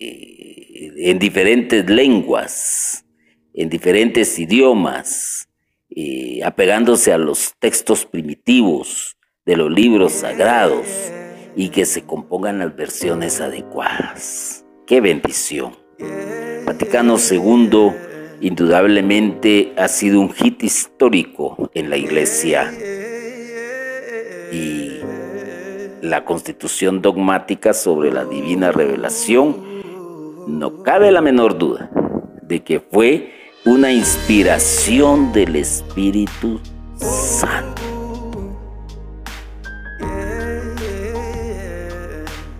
eh, 0.00 0.92
en 0.98 1.18
diferentes 1.20 1.88
lenguas, 1.88 3.04
en 3.54 3.68
diferentes 3.68 4.38
idiomas, 4.38 5.48
apegándose 6.44 7.12
a 7.12 7.18
los 7.18 7.54
textos 7.58 8.04
primitivos 8.04 9.16
de 9.46 9.56
los 9.56 9.70
libros 9.72 10.12
sagrados 10.12 10.86
y 11.56 11.70
que 11.70 11.86
se 11.86 12.02
compongan 12.02 12.58
las 12.58 12.76
versiones 12.76 13.40
adecuadas. 13.40 14.55
¡Qué 14.86 15.00
bendición! 15.00 15.72
Vaticano 16.64 17.16
II 17.18 17.90
indudablemente 18.40 19.72
ha 19.76 19.88
sido 19.88 20.20
un 20.20 20.30
hit 20.30 20.62
histórico 20.62 21.70
en 21.74 21.90
la 21.90 21.96
iglesia 21.96 22.72
y 24.52 25.00
la 26.02 26.24
constitución 26.24 27.02
dogmática 27.02 27.72
sobre 27.72 28.12
la 28.12 28.24
divina 28.26 28.70
revelación 28.70 29.56
no 30.46 30.84
cabe 30.84 31.10
la 31.10 31.20
menor 31.20 31.58
duda 31.58 31.90
de 32.42 32.62
que 32.62 32.78
fue 32.78 33.32
una 33.64 33.90
inspiración 33.90 35.32
del 35.32 35.56
Espíritu 35.56 36.60
Santo. 36.94 37.82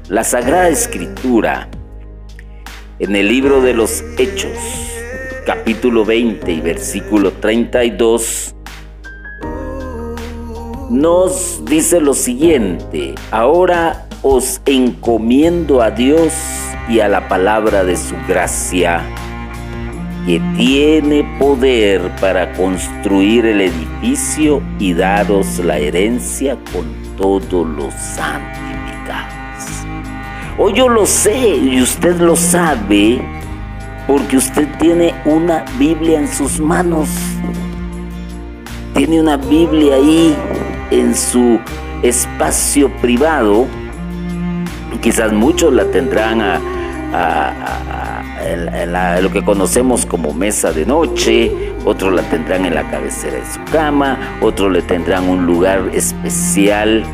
La 0.08 0.24
Sagrada 0.24 0.68
Escritura, 0.68 1.68
en 2.98 3.14
el 3.14 3.28
libro 3.28 3.60
de 3.60 3.74
los 3.74 4.02
Hechos, 4.16 4.56
capítulo 5.44 6.04
20 6.04 6.50
y 6.50 6.60
versículo 6.60 7.32
32, 7.32 8.54
nos 10.88 11.62
dice 11.66 12.00
lo 12.00 12.14
siguiente, 12.14 13.14
ahora 13.30 14.06
os 14.22 14.62
encomiendo 14.64 15.82
a 15.82 15.90
Dios 15.90 16.32
y 16.88 17.00
a 17.00 17.08
la 17.08 17.28
palabra 17.28 17.84
de 17.84 17.96
su 17.96 18.14
gracia, 18.26 19.02
que 20.24 20.40
tiene 20.56 21.36
poder 21.38 22.00
para 22.18 22.52
construir 22.54 23.44
el 23.44 23.60
edificio 23.60 24.62
y 24.78 24.94
daros 24.94 25.58
la 25.58 25.78
herencia 25.78 26.56
con 26.72 26.86
todos 27.16 27.66
los 27.66 27.92
santos. 27.92 28.55
O 30.58 30.70
yo 30.70 30.88
lo 30.88 31.04
sé 31.04 31.56
y 31.56 31.82
usted 31.82 32.18
lo 32.18 32.34
sabe 32.34 33.20
porque 34.06 34.38
usted 34.38 34.66
tiene 34.78 35.14
una 35.26 35.64
Biblia 35.78 36.18
en 36.18 36.28
sus 36.28 36.58
manos. 36.58 37.10
Tiene 38.94 39.20
una 39.20 39.36
Biblia 39.36 39.96
ahí 39.96 40.34
en 40.90 41.14
su 41.14 41.60
espacio 42.02 42.90
privado. 43.02 43.66
Quizás 45.02 45.30
muchos 45.32 45.74
la 45.74 45.84
tendrán 45.90 46.40
a, 46.40 46.60
lo 49.20 49.30
que 49.30 49.44
conocemos 49.44 50.06
como 50.06 50.32
mesa 50.32 50.72
de 50.72 50.86
noche, 50.86 51.74
otros 51.84 52.14
la 52.14 52.22
tendrán 52.22 52.64
en 52.64 52.74
la 52.74 52.88
cabecera 52.90 53.36
de 53.36 53.44
su 53.52 53.62
cama, 53.72 54.38
otros 54.40 54.72
le 54.72 54.82
tendrán 54.82 55.28
un 55.28 55.44
lugar 55.44 55.90
especial 55.92 57.04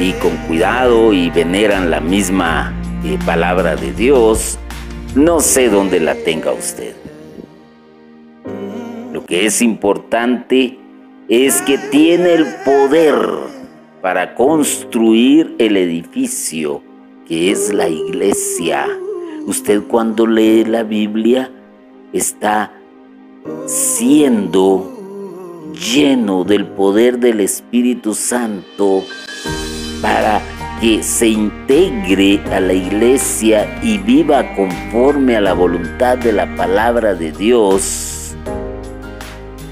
y 0.00 0.12
con 0.14 0.36
cuidado 0.48 1.12
y 1.12 1.30
veneran 1.30 1.90
la 1.90 2.00
misma 2.00 2.72
eh, 3.04 3.18
palabra 3.24 3.76
de 3.76 3.92
Dios, 3.92 4.58
no 5.14 5.40
sé 5.40 5.68
dónde 5.68 6.00
la 6.00 6.14
tenga 6.14 6.52
usted. 6.52 6.94
Lo 9.12 9.24
que 9.24 9.46
es 9.46 9.62
importante 9.62 10.78
es 11.28 11.62
que 11.62 11.78
tiene 11.78 12.34
el 12.34 12.46
poder 12.64 13.16
para 14.02 14.34
construir 14.34 15.54
el 15.58 15.76
edificio 15.76 16.82
que 17.26 17.50
es 17.50 17.72
la 17.72 17.88
iglesia. 17.88 18.86
Usted 19.46 19.82
cuando 19.82 20.26
lee 20.26 20.64
la 20.64 20.82
Biblia 20.82 21.50
está 22.12 22.72
siendo 23.66 24.99
lleno 25.72 26.44
del 26.44 26.66
poder 26.66 27.18
del 27.18 27.40
Espíritu 27.40 28.14
Santo 28.14 29.04
para 30.02 30.40
que 30.80 31.02
se 31.02 31.28
integre 31.28 32.40
a 32.52 32.60
la 32.60 32.72
iglesia 32.72 33.80
y 33.82 33.98
viva 33.98 34.54
conforme 34.54 35.36
a 35.36 35.40
la 35.40 35.52
voluntad 35.52 36.16
de 36.18 36.32
la 36.32 36.56
palabra 36.56 37.14
de 37.14 37.32
Dios. 37.32 38.34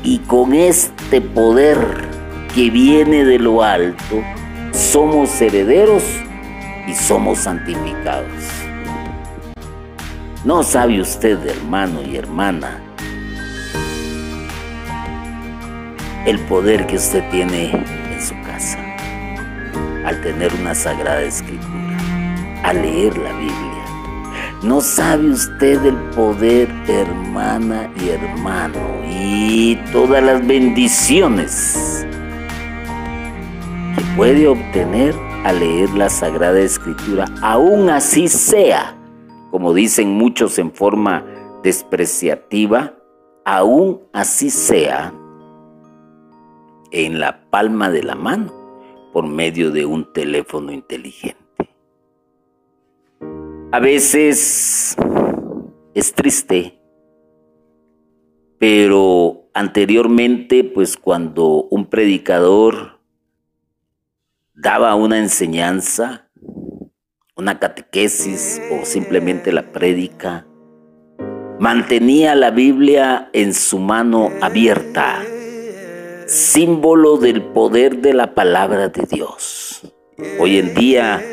Y 0.02 0.18
con 0.20 0.54
este 0.54 1.20
poder 1.20 1.78
que 2.54 2.70
viene 2.70 3.24
de 3.24 3.38
lo 3.38 3.62
alto, 3.62 4.22
somos 4.72 5.40
herederos 5.40 6.02
y 6.86 6.94
somos 6.94 7.38
santificados. 7.38 8.58
¿No 10.44 10.62
sabe 10.62 11.00
usted, 11.00 11.38
hermano 11.46 12.00
y 12.02 12.16
hermana, 12.16 12.87
el 16.28 16.38
poder 16.40 16.86
que 16.86 16.96
usted 16.96 17.24
tiene 17.30 17.70
en 17.70 18.22
su 18.22 18.34
casa 18.42 18.78
al 20.04 20.20
tener 20.20 20.52
una 20.60 20.74
sagrada 20.74 21.22
escritura, 21.22 21.96
al 22.64 22.82
leer 22.82 23.16
la 23.16 23.32
Biblia. 23.32 24.58
No 24.62 24.82
sabe 24.82 25.30
usted 25.30 25.82
el 25.86 25.96
poder, 26.14 26.68
hermana 26.86 27.90
y 27.98 28.10
hermano, 28.10 28.78
y 29.08 29.76
todas 29.90 30.22
las 30.22 30.46
bendiciones 30.46 32.06
que 33.96 34.04
puede 34.14 34.48
obtener 34.48 35.14
al 35.44 35.60
leer 35.60 35.88
la 35.94 36.10
sagrada 36.10 36.60
escritura, 36.60 37.24
aún 37.40 37.88
así 37.88 38.28
sea, 38.28 38.98
como 39.50 39.72
dicen 39.72 40.10
muchos 40.10 40.58
en 40.58 40.72
forma 40.72 41.24
despreciativa, 41.62 42.92
aún 43.46 44.02
así 44.12 44.50
sea 44.50 45.14
en 46.90 47.20
la 47.20 47.50
palma 47.50 47.90
de 47.90 48.02
la 48.02 48.14
mano 48.14 48.52
por 49.12 49.26
medio 49.26 49.70
de 49.70 49.84
un 49.86 50.12
teléfono 50.12 50.72
inteligente. 50.72 51.38
A 53.72 53.80
veces 53.80 54.96
es 55.94 56.12
triste, 56.14 56.80
pero 58.58 59.50
anteriormente, 59.54 60.64
pues 60.64 60.96
cuando 60.96 61.64
un 61.70 61.86
predicador 61.86 63.00
daba 64.54 64.94
una 64.94 65.18
enseñanza, 65.18 66.30
una 67.36 67.58
catequesis 67.58 68.60
o 68.72 68.84
simplemente 68.84 69.52
la 69.52 69.70
prédica, 69.72 70.46
mantenía 71.60 72.34
la 72.34 72.50
Biblia 72.50 73.30
en 73.32 73.52
su 73.52 73.78
mano 73.78 74.30
abierta 74.40 75.22
símbolo 76.28 77.16
del 77.16 77.42
poder 77.42 78.02
de 78.02 78.12
la 78.12 78.34
palabra 78.34 78.88
de 78.88 79.06
Dios. 79.10 79.80
Hoy 80.38 80.58
en 80.58 80.74
día 80.74 81.24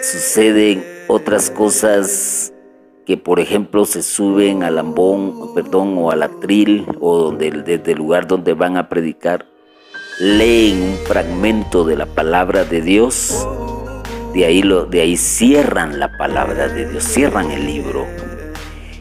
suceden 0.00 0.84
otras 1.08 1.50
cosas 1.50 2.52
que 3.04 3.16
por 3.16 3.40
ejemplo 3.40 3.84
se 3.84 4.00
suben 4.00 4.62
al 4.62 4.78
ambón, 4.78 5.54
perdón, 5.54 5.98
o 5.98 6.12
al 6.12 6.22
atril 6.22 6.86
o 7.00 7.32
desde 7.32 7.92
el 7.92 7.98
lugar 7.98 8.28
donde 8.28 8.54
van 8.54 8.76
a 8.76 8.88
predicar, 8.88 9.44
leen 10.20 10.82
un 10.82 10.96
fragmento 10.98 11.84
de 11.84 11.96
la 11.96 12.06
palabra 12.06 12.64
de 12.64 12.80
Dios, 12.80 13.44
de 14.34 14.44
ahí, 14.44 14.62
lo, 14.62 14.86
de 14.86 15.00
ahí 15.00 15.16
cierran 15.16 15.98
la 15.98 16.16
palabra 16.16 16.68
de 16.68 16.88
Dios, 16.88 17.02
cierran 17.02 17.50
el 17.50 17.66
libro 17.66 18.06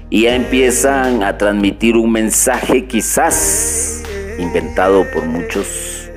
y 0.10 0.23
ya 0.23 0.36
empiezan 0.36 1.21
a 1.21 1.38
transmitir 1.38 1.95
un 1.95 2.12
mensaje 2.12 2.88
quizás 2.88 3.96
inventado 4.39 5.06
por 5.12 5.26
muchos, 5.26 6.10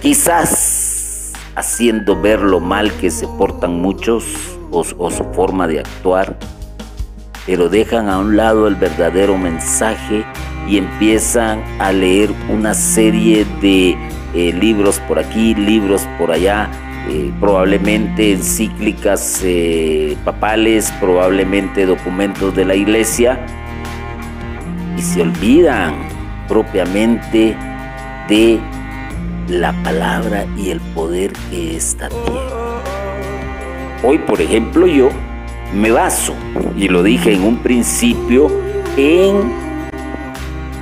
quizás 0.00 1.32
haciendo 1.54 2.20
ver 2.20 2.40
lo 2.40 2.60
mal 2.60 2.92
que 2.92 3.10
se 3.10 3.26
portan 3.26 3.80
muchos 3.80 4.24
o, 4.70 4.84
su 4.84 5.24
forma 5.32 5.66
de 5.66 5.80
actuar, 5.80 6.36
pero 7.46 7.68
dejan 7.68 8.08
a 8.08 8.18
un 8.18 8.36
lado 8.36 8.68
el 8.68 8.76
verdadero 8.76 9.36
mensaje 9.36 10.24
y 10.68 10.78
empiezan 10.78 11.62
a 11.80 11.92
leer 11.92 12.30
una 12.50 12.74
serie 12.74 13.46
de 13.60 13.96
eh, 14.34 14.52
libros 14.52 15.00
por 15.00 15.18
aquí, 15.18 15.54
libros 15.54 16.06
por 16.18 16.30
allá, 16.30 16.70
eh, 17.08 17.32
probablemente 17.40 18.32
encíclicas 18.32 19.40
eh, 19.42 20.16
papales, 20.24 20.92
probablemente 21.00 21.86
documentos 21.86 22.54
de 22.54 22.66
la 22.66 22.74
iglesia, 22.74 23.40
y 24.96 25.00
se 25.00 25.22
olvidan 25.22 26.07
propiamente 26.48 27.54
de 28.28 28.58
la 29.48 29.72
palabra 29.82 30.46
y 30.56 30.70
el 30.70 30.80
poder 30.80 31.32
que 31.50 31.76
ésta 31.76 32.08
tiene. 32.08 32.48
Hoy, 34.02 34.18
por 34.18 34.40
ejemplo, 34.40 34.86
yo 34.86 35.08
me 35.74 35.90
baso, 35.90 36.34
y 36.76 36.88
lo 36.88 37.02
dije 37.02 37.34
en 37.34 37.44
un 37.44 37.58
principio, 37.58 38.50
en 38.96 39.52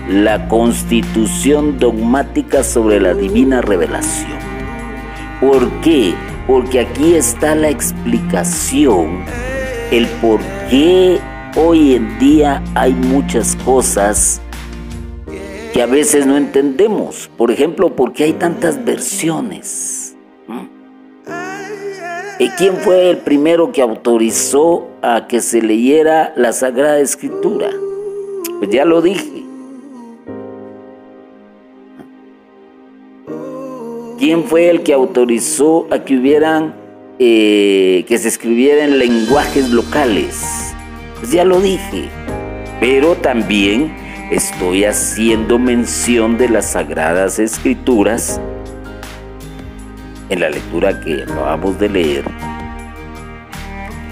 la 0.08 0.46
constitución 0.48 1.78
dogmática 1.78 2.62
sobre 2.62 3.00
la 3.00 3.14
divina 3.14 3.60
revelación. 3.60 4.38
¿Por 5.40 5.68
qué? 5.80 6.14
Porque 6.46 6.80
aquí 6.80 7.14
está 7.14 7.54
la 7.54 7.68
explicación, 7.68 9.24
el 9.90 10.06
por 10.20 10.40
qué 10.70 11.18
hoy 11.56 11.94
en 11.94 12.18
día 12.18 12.62
hay 12.74 12.92
muchas 12.92 13.56
cosas 13.64 14.40
que 15.72 15.82
a 15.82 15.86
veces 15.86 16.26
no 16.26 16.36
entendemos. 16.36 17.30
Por 17.36 17.50
ejemplo, 17.50 17.94
¿por 17.94 18.12
qué 18.12 18.24
hay 18.24 18.32
tantas 18.34 18.84
versiones? 18.84 20.16
¿Y 22.38 22.48
quién 22.50 22.76
fue 22.76 23.08
el 23.10 23.18
primero 23.18 23.72
que 23.72 23.80
autorizó 23.80 24.88
a 25.00 25.26
que 25.26 25.40
se 25.40 25.62
leyera 25.62 26.34
la 26.36 26.52
Sagrada 26.52 26.98
Escritura? 26.98 27.70
Pues 28.58 28.70
ya 28.70 28.84
lo 28.84 29.00
dije. 29.00 29.42
¿Quién 34.18 34.44
fue 34.44 34.68
el 34.68 34.82
que 34.82 34.92
autorizó 34.92 35.86
a 35.90 36.04
que 36.04 36.18
hubieran, 36.18 36.74
eh, 37.18 38.04
que 38.06 38.18
se 38.18 38.28
escribieran 38.28 38.98
lenguajes 38.98 39.70
locales? 39.70 40.74
Pues 41.20 41.32
ya 41.32 41.44
lo 41.44 41.60
dije. 41.60 42.10
Pero 42.80 43.14
también 43.14 44.05
estoy 44.30 44.84
haciendo 44.84 45.58
mención 45.58 46.36
de 46.36 46.48
las 46.48 46.72
sagradas 46.72 47.38
escrituras 47.38 48.40
en 50.28 50.40
la 50.40 50.50
lectura 50.50 51.00
que 51.00 51.22
acabamos 51.22 51.78
de 51.78 51.88
leer 51.88 52.24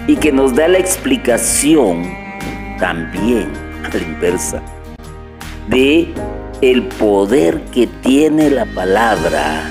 y 0.07 0.17
que 0.17 0.31
nos 0.31 0.55
da 0.55 0.69
la 0.69 0.79
explicación 0.79 2.05
también 2.79 3.49
a 3.85 3.89
la 3.89 4.03
inversa 4.03 4.63
de 5.69 6.15
el 6.61 6.83
poder 6.85 7.61
que 7.73 7.89
tiene 7.89 8.51
la 8.51 8.67
palabra 8.67 9.69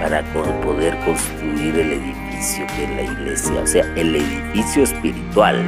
para 0.00 0.22
poder 0.64 0.98
construir 1.04 1.78
el 1.78 1.92
edificio 1.92 2.66
que 2.74 2.84
es 2.84 2.90
la 2.90 3.02
iglesia, 3.02 3.60
o 3.62 3.66
sea, 3.66 3.84
el 3.94 4.16
edificio 4.16 4.82
espiritual 4.82 5.64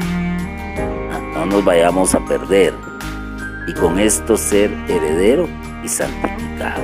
no 1.34 1.46
nos 1.46 1.64
vayamos 1.64 2.14
a 2.14 2.24
perder 2.24 2.72
y 3.66 3.74
con 3.74 3.98
esto 3.98 4.36
ser 4.36 4.70
heredero 4.88 5.48
y 5.82 5.88
santificado. 5.88 6.82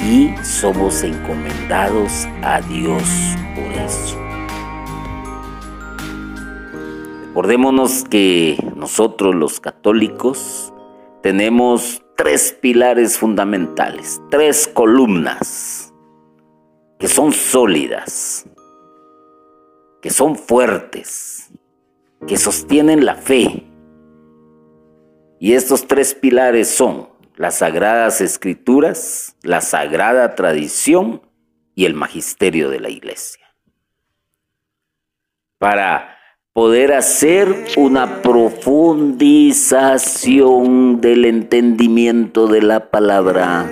Y 0.00 0.34
somos 0.42 1.02
encomendados 1.02 2.26
a 2.42 2.60
Dios 2.62 3.02
por 3.54 3.72
eso. 3.72 4.18
Recordémonos 7.28 8.04
que 8.04 8.58
nosotros 8.76 9.34
los 9.34 9.58
católicos 9.60 10.72
tenemos 11.22 12.02
tres 12.16 12.56
pilares 12.60 13.18
fundamentales, 13.18 14.20
tres 14.30 14.68
columnas 14.68 15.94
que 16.98 17.08
son 17.08 17.32
sólidas, 17.32 18.44
que 20.00 20.10
son 20.10 20.36
fuertes, 20.36 21.41
que 22.26 22.36
sostienen 22.36 23.04
la 23.04 23.14
fe. 23.16 23.68
Y 25.38 25.52
estos 25.54 25.86
tres 25.86 26.14
pilares 26.14 26.68
son 26.68 27.08
las 27.36 27.58
sagradas 27.58 28.20
escrituras, 28.20 29.36
la 29.42 29.60
sagrada 29.60 30.34
tradición 30.34 31.22
y 31.74 31.86
el 31.86 31.94
magisterio 31.94 32.70
de 32.70 32.80
la 32.80 32.90
iglesia. 32.90 33.40
Para 35.58 36.16
poder 36.52 36.92
hacer 36.92 37.64
una 37.76 38.22
profundización 38.22 41.00
del 41.00 41.24
entendimiento 41.24 42.46
de 42.46 42.62
la 42.62 42.90
palabra, 42.90 43.70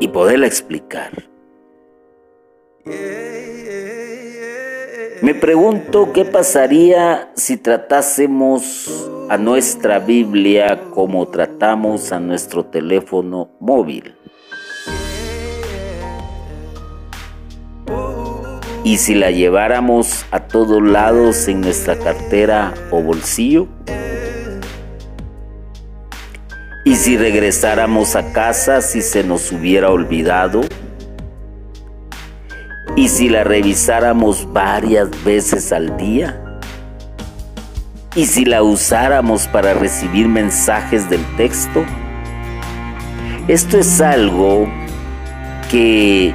y 0.00 0.08
poderla 0.08 0.46
explicar. 0.46 1.28
Me 5.22 5.34
pregunto 5.34 6.12
qué 6.12 6.24
pasaría 6.24 7.30
si 7.34 7.56
tratásemos 7.56 9.08
a 9.30 9.38
nuestra 9.38 9.98
Biblia 9.98 10.90
como 10.90 11.26
tratamos 11.28 12.12
a 12.12 12.20
nuestro 12.20 12.66
teléfono 12.66 13.50
móvil. 13.58 14.14
Y 18.84 18.98
si 18.98 19.14
la 19.14 19.30
lleváramos 19.30 20.26
a 20.30 20.40
todos 20.46 20.82
lados 20.82 21.48
en 21.48 21.62
nuestra 21.62 21.98
cartera 21.98 22.74
o 22.90 23.02
bolsillo. 23.02 23.68
Y 26.84 26.94
si 26.94 27.16
regresáramos 27.16 28.14
a 28.16 28.32
casa 28.32 28.80
si 28.82 29.02
se 29.02 29.24
nos 29.24 29.50
hubiera 29.50 29.90
olvidado. 29.90 30.60
Y 32.96 33.08
si 33.08 33.28
la 33.28 33.44
revisáramos 33.44 34.50
varias 34.54 35.10
veces 35.22 35.70
al 35.70 35.98
día. 35.98 36.42
Y 38.14 38.24
si 38.24 38.46
la 38.46 38.62
usáramos 38.62 39.46
para 39.48 39.74
recibir 39.74 40.26
mensajes 40.28 41.08
del 41.10 41.22
texto. 41.36 41.84
Esto 43.48 43.78
es 43.78 44.00
algo 44.00 44.66
que 45.70 46.34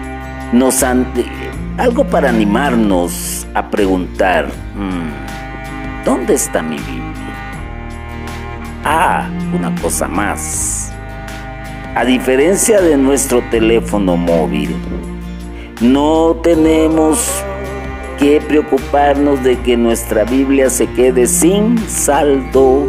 nos 0.53 0.83
algo 0.83 2.05
para 2.05 2.29
animarnos 2.29 3.47
a 3.55 3.69
preguntar, 3.71 4.45
mm, 4.75 6.05
¿dónde 6.05 6.35
está 6.35 6.61
mi 6.61 6.77
Biblia? 6.77 7.11
Ah, 8.85 9.27
una 9.51 9.73
cosa 9.81 10.07
más. 10.07 10.91
A 11.95 12.05
diferencia 12.05 12.81
de 12.81 12.97
nuestro 12.97 13.41
teléfono 13.49 14.15
móvil, 14.15 14.75
no 15.81 16.37
tenemos 16.43 17.17
que 18.19 18.39
preocuparnos 18.39 19.43
de 19.43 19.59
que 19.59 19.75
nuestra 19.75 20.23
Biblia 20.23 20.69
se 20.69 20.85
quede 20.85 21.25
sin 21.25 21.79
saldo, 21.89 22.87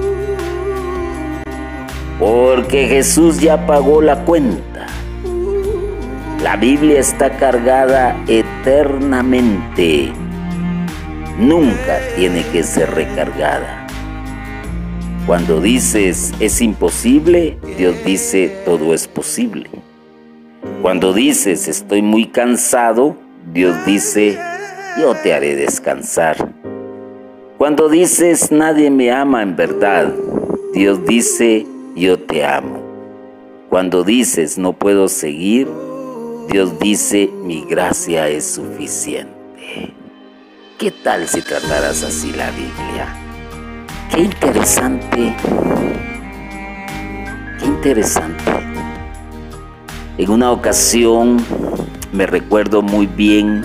porque 2.18 2.87
Jesús 2.87 3.40
ya 3.40 3.66
pagó 3.66 4.02
la 4.02 4.24
cuenta. 4.24 4.87
La 6.42 6.57
Biblia 6.57 7.00
está 7.00 7.38
cargada 7.38 8.14
eternamente. 8.28 10.12
Nunca 11.38 11.98
tiene 12.16 12.44
que 12.52 12.62
ser 12.62 12.90
recargada. 12.90 13.87
Cuando 15.26 15.61
dices 15.61 16.35
es 16.40 16.61
imposible, 16.61 17.57
Dios 17.78 17.94
dice 18.05 18.62
todo 18.66 18.92
es 18.92 19.09
posible. 19.09 19.70
Cuando 20.83 21.12
dices 21.12 21.68
estoy 21.68 22.03
muy 22.03 22.27
cansado, 22.27 23.16
Dios 23.53 23.77
dice 23.87 24.37
yo 24.99 25.14
te 25.14 25.33
haré 25.33 25.55
descansar. 25.55 26.53
Cuando 27.57 27.88
dices 27.88 28.51
nadie 28.51 28.90
me 28.90 29.12
ama 29.12 29.42
en 29.42 29.55
verdad, 29.55 30.12
Dios 30.75 31.07
dice 31.07 31.64
yo 31.95 32.18
te 32.18 32.45
amo. 32.45 32.83
Cuando 33.71 34.03
dices 34.03 34.59
no 34.59 34.73
puedo 34.73 35.07
seguir, 35.07 35.68
Dios 36.51 36.77
dice, 36.81 37.31
mi 37.45 37.64
gracia 37.64 38.29
es 38.29 38.45
suficiente. 38.45 39.95
¿Qué 40.79 40.90
tal 40.90 41.29
si 41.29 41.40
trataras 41.40 42.03
así 42.03 42.33
la 42.33 42.51
Biblia? 42.51 43.07
Qué 44.12 44.23
interesante. 44.23 45.35
Qué 47.61 47.64
interesante. 47.64 48.53
En 50.18 50.31
una 50.31 50.51
ocasión 50.51 51.38
me 52.12 52.27
recuerdo 52.27 52.83
muy 52.83 53.07
bien 53.07 53.62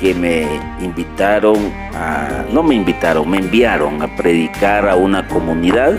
que 0.00 0.12
me 0.14 0.46
invitaron 0.82 1.56
a, 1.94 2.44
no 2.52 2.62
me 2.62 2.74
invitaron, 2.74 3.30
me 3.30 3.38
enviaron 3.38 4.02
a 4.02 4.16
predicar 4.16 4.88
a 4.88 4.96
una 4.96 5.26
comunidad 5.28 5.94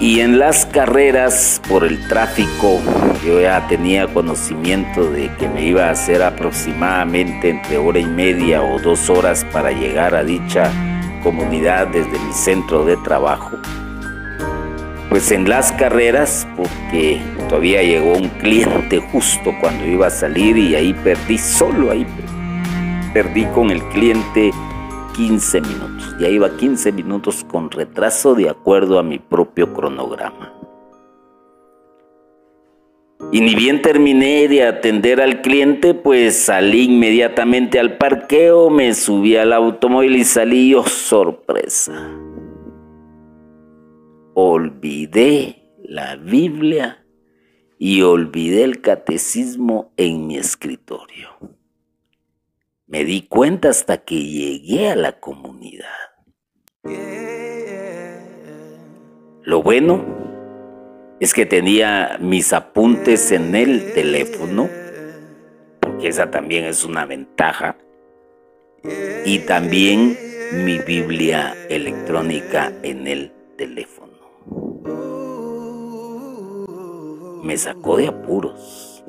y 0.00 0.20
en 0.20 0.38
las 0.38 0.64
carreras 0.64 1.60
por 1.68 1.84
el 1.84 2.06
tráfico, 2.08 2.80
yo 3.26 3.40
ya 3.40 3.66
tenía 3.66 4.06
conocimiento 4.06 5.10
de 5.10 5.28
que 5.36 5.48
me 5.48 5.66
iba 5.66 5.86
a 5.86 5.90
hacer 5.90 6.22
aproximadamente 6.22 7.50
entre 7.50 7.78
hora 7.78 7.98
y 7.98 8.06
media 8.06 8.62
o 8.62 8.78
dos 8.78 9.10
horas 9.10 9.44
para 9.52 9.72
llegar 9.72 10.14
a 10.14 10.22
dicha 10.22 10.70
comunidad 11.22 11.88
desde 11.88 12.16
mi 12.18 12.32
centro 12.32 12.84
de 12.84 12.96
trabajo. 12.98 13.58
Pues 15.08 15.32
en 15.32 15.48
las 15.48 15.72
carreras, 15.72 16.46
porque 16.56 17.18
todavía 17.48 17.82
llegó 17.82 18.12
un 18.12 18.28
cliente 18.28 18.98
justo 18.98 19.54
cuando 19.58 19.86
iba 19.86 20.08
a 20.08 20.10
salir 20.10 20.58
y 20.58 20.74
ahí 20.74 20.92
perdí, 20.92 21.38
solo 21.38 21.90
ahí 21.90 22.06
perdí 23.14 23.46
con 23.46 23.70
el 23.70 23.82
cliente 23.84 24.50
15 25.16 25.60
minutos. 25.62 26.14
Ya 26.20 26.28
iba 26.28 26.54
15 26.54 26.92
minutos 26.92 27.44
con 27.48 27.70
retraso 27.70 28.34
de 28.34 28.50
acuerdo 28.50 28.98
a 28.98 29.02
mi 29.02 29.18
propio 29.18 29.72
cronograma. 29.72 30.52
Y 33.32 33.40
ni 33.40 33.54
bien 33.54 33.82
terminé 33.82 34.46
de 34.46 34.66
atender 34.66 35.20
al 35.20 35.40
cliente, 35.42 35.94
pues 35.94 36.36
salí 36.36 36.84
inmediatamente 36.84 37.80
al 37.80 37.96
parqueo, 37.98 38.70
me 38.70 38.94
subí 38.94 39.36
al 39.36 39.52
automóvil 39.52 40.16
y 40.16 40.24
salí, 40.24 40.74
oh 40.74 40.86
sorpresa. 40.86 42.10
Olvidé 44.40 45.68
la 45.82 46.14
Biblia 46.14 47.04
y 47.76 48.02
olvidé 48.02 48.62
el 48.62 48.80
catecismo 48.80 49.92
en 49.96 50.28
mi 50.28 50.36
escritorio. 50.36 51.30
Me 52.86 53.04
di 53.04 53.22
cuenta 53.22 53.70
hasta 53.70 54.04
que 54.04 54.14
llegué 54.14 54.90
a 54.90 54.94
la 54.94 55.18
comunidad. 55.18 55.88
Lo 59.42 59.60
bueno 59.60 60.04
es 61.18 61.34
que 61.34 61.44
tenía 61.44 62.16
mis 62.20 62.52
apuntes 62.52 63.32
en 63.32 63.56
el 63.56 63.92
teléfono, 63.92 64.70
porque 65.80 66.06
esa 66.06 66.30
también 66.30 66.64
es 66.64 66.84
una 66.84 67.06
ventaja, 67.06 67.76
y 69.24 69.40
también 69.40 70.16
mi 70.64 70.78
Biblia 70.78 71.56
electrónica 71.68 72.72
en 72.84 73.08
el 73.08 73.32
teléfono. 73.56 73.97
Me 77.42 77.56
sacó 77.56 77.96
de 77.96 78.08
apuros. 78.08 79.02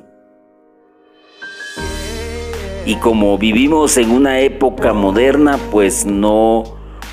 Y 2.86 2.96
como 2.96 3.36
vivimos 3.38 3.96
en 3.98 4.10
una 4.10 4.40
época 4.40 4.92
moderna, 4.92 5.58
pues 5.70 6.06
no 6.06 6.64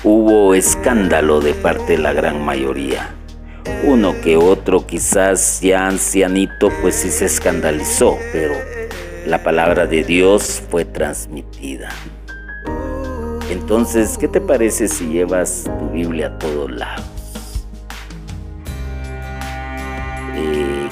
hubo 0.02 0.54
escándalo 0.54 1.40
de 1.40 1.54
parte 1.54 1.92
de 1.92 1.98
la 1.98 2.12
gran 2.12 2.44
mayoría. 2.44 3.14
Uno 3.84 4.14
que 4.22 4.36
otro, 4.36 4.86
quizás 4.86 5.60
ya 5.60 5.86
ancianito, 5.86 6.70
pues 6.80 6.94
sí 6.94 7.10
se 7.10 7.26
escandalizó, 7.26 8.16
pero 8.32 8.54
la 9.26 9.42
palabra 9.42 9.86
de 9.86 10.04
Dios 10.04 10.62
fue 10.70 10.84
transmitida. 10.84 11.90
Entonces, 13.50 14.16
¿qué 14.18 14.28
te 14.28 14.40
parece 14.40 14.88
si 14.88 15.06
llevas 15.08 15.64
tu 15.78 15.90
Biblia 15.90 16.28
a 16.28 16.38
todos 16.38 16.70
lados? 16.70 17.17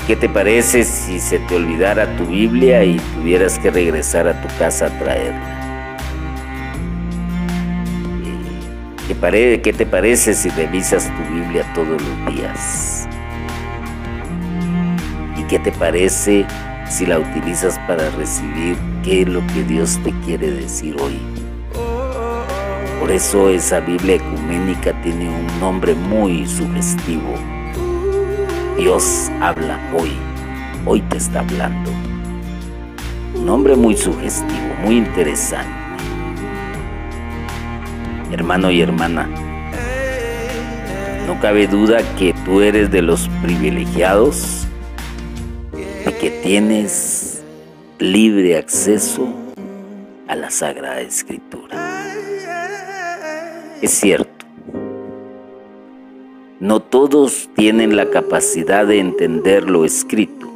¿Qué 0.07 0.15
te 0.15 0.29
parece 0.29 0.85
si 0.85 1.19
se 1.19 1.41
te 1.41 1.57
olvidara 1.57 2.17
tu 2.17 2.27
Biblia 2.27 2.85
y 2.85 2.97
tuvieras 3.17 3.59
que 3.59 3.73
regresar 3.73 4.29
a 4.29 4.41
tu 4.41 4.47
casa 4.57 4.87
a 4.87 4.99
traerla? 5.01 5.57
¿Qué, 9.09 9.61
¿Qué 9.65 9.73
te 9.73 9.85
parece 9.85 10.35
si 10.35 10.49
revisas 10.51 11.07
tu 11.07 11.35
Biblia 11.35 11.65
todos 11.75 12.01
los 12.01 12.35
días? 12.35 13.09
¿Y 15.37 15.43
qué 15.49 15.59
te 15.59 15.73
parece 15.73 16.47
si 16.89 17.05
la 17.05 17.19
utilizas 17.19 17.77
para 17.89 18.09
recibir 18.11 18.77
qué 19.03 19.23
es 19.23 19.29
lo 19.29 19.45
que 19.49 19.65
Dios 19.65 19.99
te 20.05 20.13
quiere 20.25 20.53
decir 20.53 20.95
hoy? 21.01 21.19
Por 23.01 23.11
eso 23.11 23.51
esa 23.51 23.81
Biblia 23.81 24.15
ecuménica 24.15 24.93
tiene 25.03 25.29
un 25.29 25.59
nombre 25.59 25.95
muy 25.97 26.47
sugestivo 26.47 27.56
Dios 28.77 29.31
habla 29.41 29.81
hoy, 29.99 30.13
hoy 30.85 31.01
te 31.01 31.17
está 31.17 31.41
hablando. 31.41 31.91
Un 33.35 33.49
hombre 33.49 33.75
muy 33.75 33.97
sugestivo, 33.97 34.75
muy 34.83 34.99
interesante. 34.99 35.73
Hermano 38.31 38.71
y 38.71 38.83
hermana, 38.83 39.31
no 41.27 41.41
cabe 41.41 41.67
duda 41.69 42.01
que 42.19 42.35
tú 42.45 42.61
eres 42.61 42.91
de 42.91 43.01
los 43.01 43.31
privilegiados, 43.43 44.67
de 45.73 46.15
que 46.21 46.31
tienes 46.43 47.43
libre 47.99 48.59
acceso 48.59 49.27
a 50.29 50.37
la 50.37 50.51
Sagrada 50.51 51.01
Escritura. 51.01 52.05
Es 53.81 53.93
cierto, 53.93 54.36
No 56.59 56.81
todos 56.81 57.51
tienen 57.55 57.97
la 57.97 58.09
capacidad 58.09 58.87
de 58.87 58.99
entender 58.99 59.69
lo 59.69 59.85
escrito, 59.85 60.51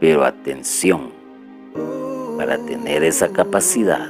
pero 0.00 0.24
atención, 0.24 1.12
para 2.36 2.58
tener 2.58 3.04
esa 3.04 3.28
capacidad, 3.28 4.08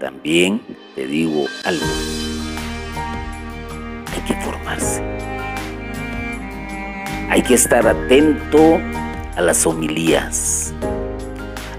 también 0.00 0.62
te 0.94 1.06
digo 1.06 1.44
algo, 1.66 1.84
hay 4.14 4.20
que 4.26 4.34
formarse, 4.36 5.02
hay 7.28 7.42
que 7.42 7.52
estar 7.52 7.86
atento 7.86 8.80
a 9.36 9.42
las 9.42 9.66
homilías, 9.66 10.72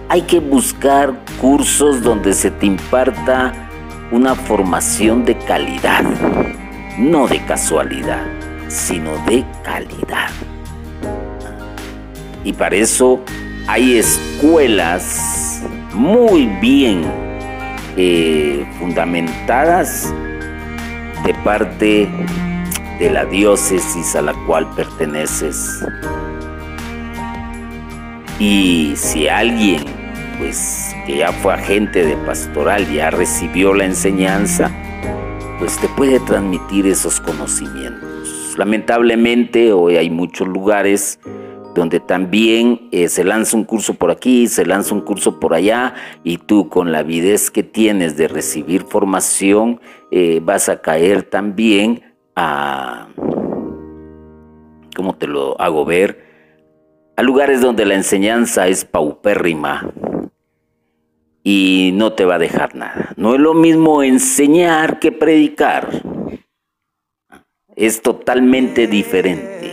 hay 0.07 0.21
que 0.21 0.39
buscar 0.39 1.15
cursos 1.41 2.03
donde 2.03 2.31
se 2.33 2.51
te 2.51 2.67
imparta 2.67 3.53
una 4.11 4.35
formación 4.35 5.25
de 5.25 5.35
calidad 5.35 6.03
no 6.97 7.27
de 7.27 7.43
casualidad, 7.45 8.25
sino 8.67 9.11
de 9.25 9.45
calidad. 9.63 10.29
Y 12.43 12.53
para 12.53 12.75
eso 12.75 13.21
hay 13.67 13.97
escuelas 13.97 15.61
muy 15.93 16.45
bien 16.61 17.03
eh, 17.97 18.65
fundamentadas 18.79 20.13
de 21.25 21.33
parte 21.43 22.07
de 22.99 23.09
la 23.09 23.25
diócesis 23.25 24.15
a 24.15 24.21
la 24.21 24.33
cual 24.45 24.69
perteneces. 24.75 25.83
Y 28.39 28.93
si 28.95 29.27
alguien, 29.27 29.83
pues 30.37 30.95
que 31.05 31.17
ya 31.17 31.31
fue 31.31 31.53
agente 31.53 32.05
de 32.05 32.15
pastoral, 32.17 32.85
ya 32.91 33.09
recibió 33.09 33.73
la 33.73 33.85
enseñanza, 33.85 34.71
pues 35.59 35.79
te 35.79 35.87
puede 35.87 36.19
transmitir 36.19 36.85
esos 36.87 37.19
conocimientos. 37.19 38.55
Lamentablemente 38.57 39.73
hoy 39.73 39.97
hay 39.97 40.09
muchos 40.09 40.47
lugares 40.47 41.19
donde 41.75 41.99
también 41.99 42.87
eh, 42.91 43.09
se 43.09 43.23
lanza 43.23 43.57
un 43.57 43.65
curso 43.65 43.95
por 43.95 44.09
aquí, 44.09 44.47
se 44.47 44.65
lanza 44.65 44.95
un 44.95 45.01
curso 45.01 45.39
por 45.39 45.53
allá, 45.53 45.93
y 46.23 46.37
tú 46.37 46.69
con 46.69 46.91
la 46.91 46.99
avidez 46.99 47.51
que 47.51 47.63
tienes 47.63 48.15
de 48.15 48.29
recibir 48.29 48.83
formación, 48.83 49.81
eh, 50.09 50.39
vas 50.41 50.69
a 50.69 50.81
caer 50.81 51.23
también 51.23 52.01
a, 52.35 53.09
¿cómo 54.95 55.15
te 55.15 55.27
lo 55.27 55.59
hago 55.59 55.83
ver? 55.83 56.23
A 57.17 57.23
lugares 57.23 57.61
donde 57.61 57.85
la 57.85 57.95
enseñanza 57.95 58.67
es 58.67 58.85
paupérrima, 58.85 59.91
y 61.47 61.91
no 61.93 62.13
te 62.13 62.25
va 62.25 62.35
a 62.35 62.39
dejar 62.39 62.75
nada. 62.75 63.13
No 63.17 63.35
es 63.35 63.39
lo 63.39 63.53
mismo 63.53 64.01
enseñar 64.01 64.99
que 64.99 65.11
predicar. 65.11 66.01
Es 67.75 68.01
totalmente 68.01 68.87
diferente. 68.87 69.71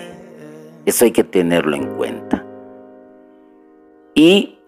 Eso 0.85 1.07
hay 1.07 1.13
que 1.13 1.25
tenerlo 1.25 1.75
en 1.75 1.97
cuenta. 1.97 2.45
Y 4.15 4.59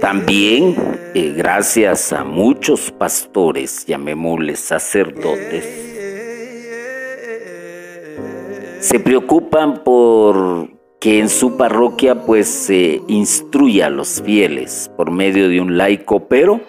también, 0.00 0.74
eh, 1.14 1.32
gracias 1.36 2.12
a 2.12 2.24
muchos 2.24 2.90
pastores, 2.90 3.86
llamémosles 3.86 4.58
sacerdotes, 4.58 5.64
se 8.80 8.98
preocupan 8.98 9.84
por 9.84 10.79
que 11.00 11.18
en 11.18 11.30
su 11.30 11.56
parroquia 11.56 12.26
pues 12.26 12.46
se 12.46 13.00
instruya 13.08 13.86
a 13.86 13.90
los 13.90 14.20
fieles 14.22 14.90
por 14.98 15.10
medio 15.10 15.48
de 15.48 15.58
un 15.58 15.78
laico, 15.78 16.28
pero 16.28 16.60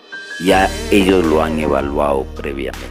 ya 0.45 0.69
ellos 0.89 1.25
lo 1.25 1.43
han 1.43 1.59
evaluado 1.59 2.25
previamente. 2.37 2.87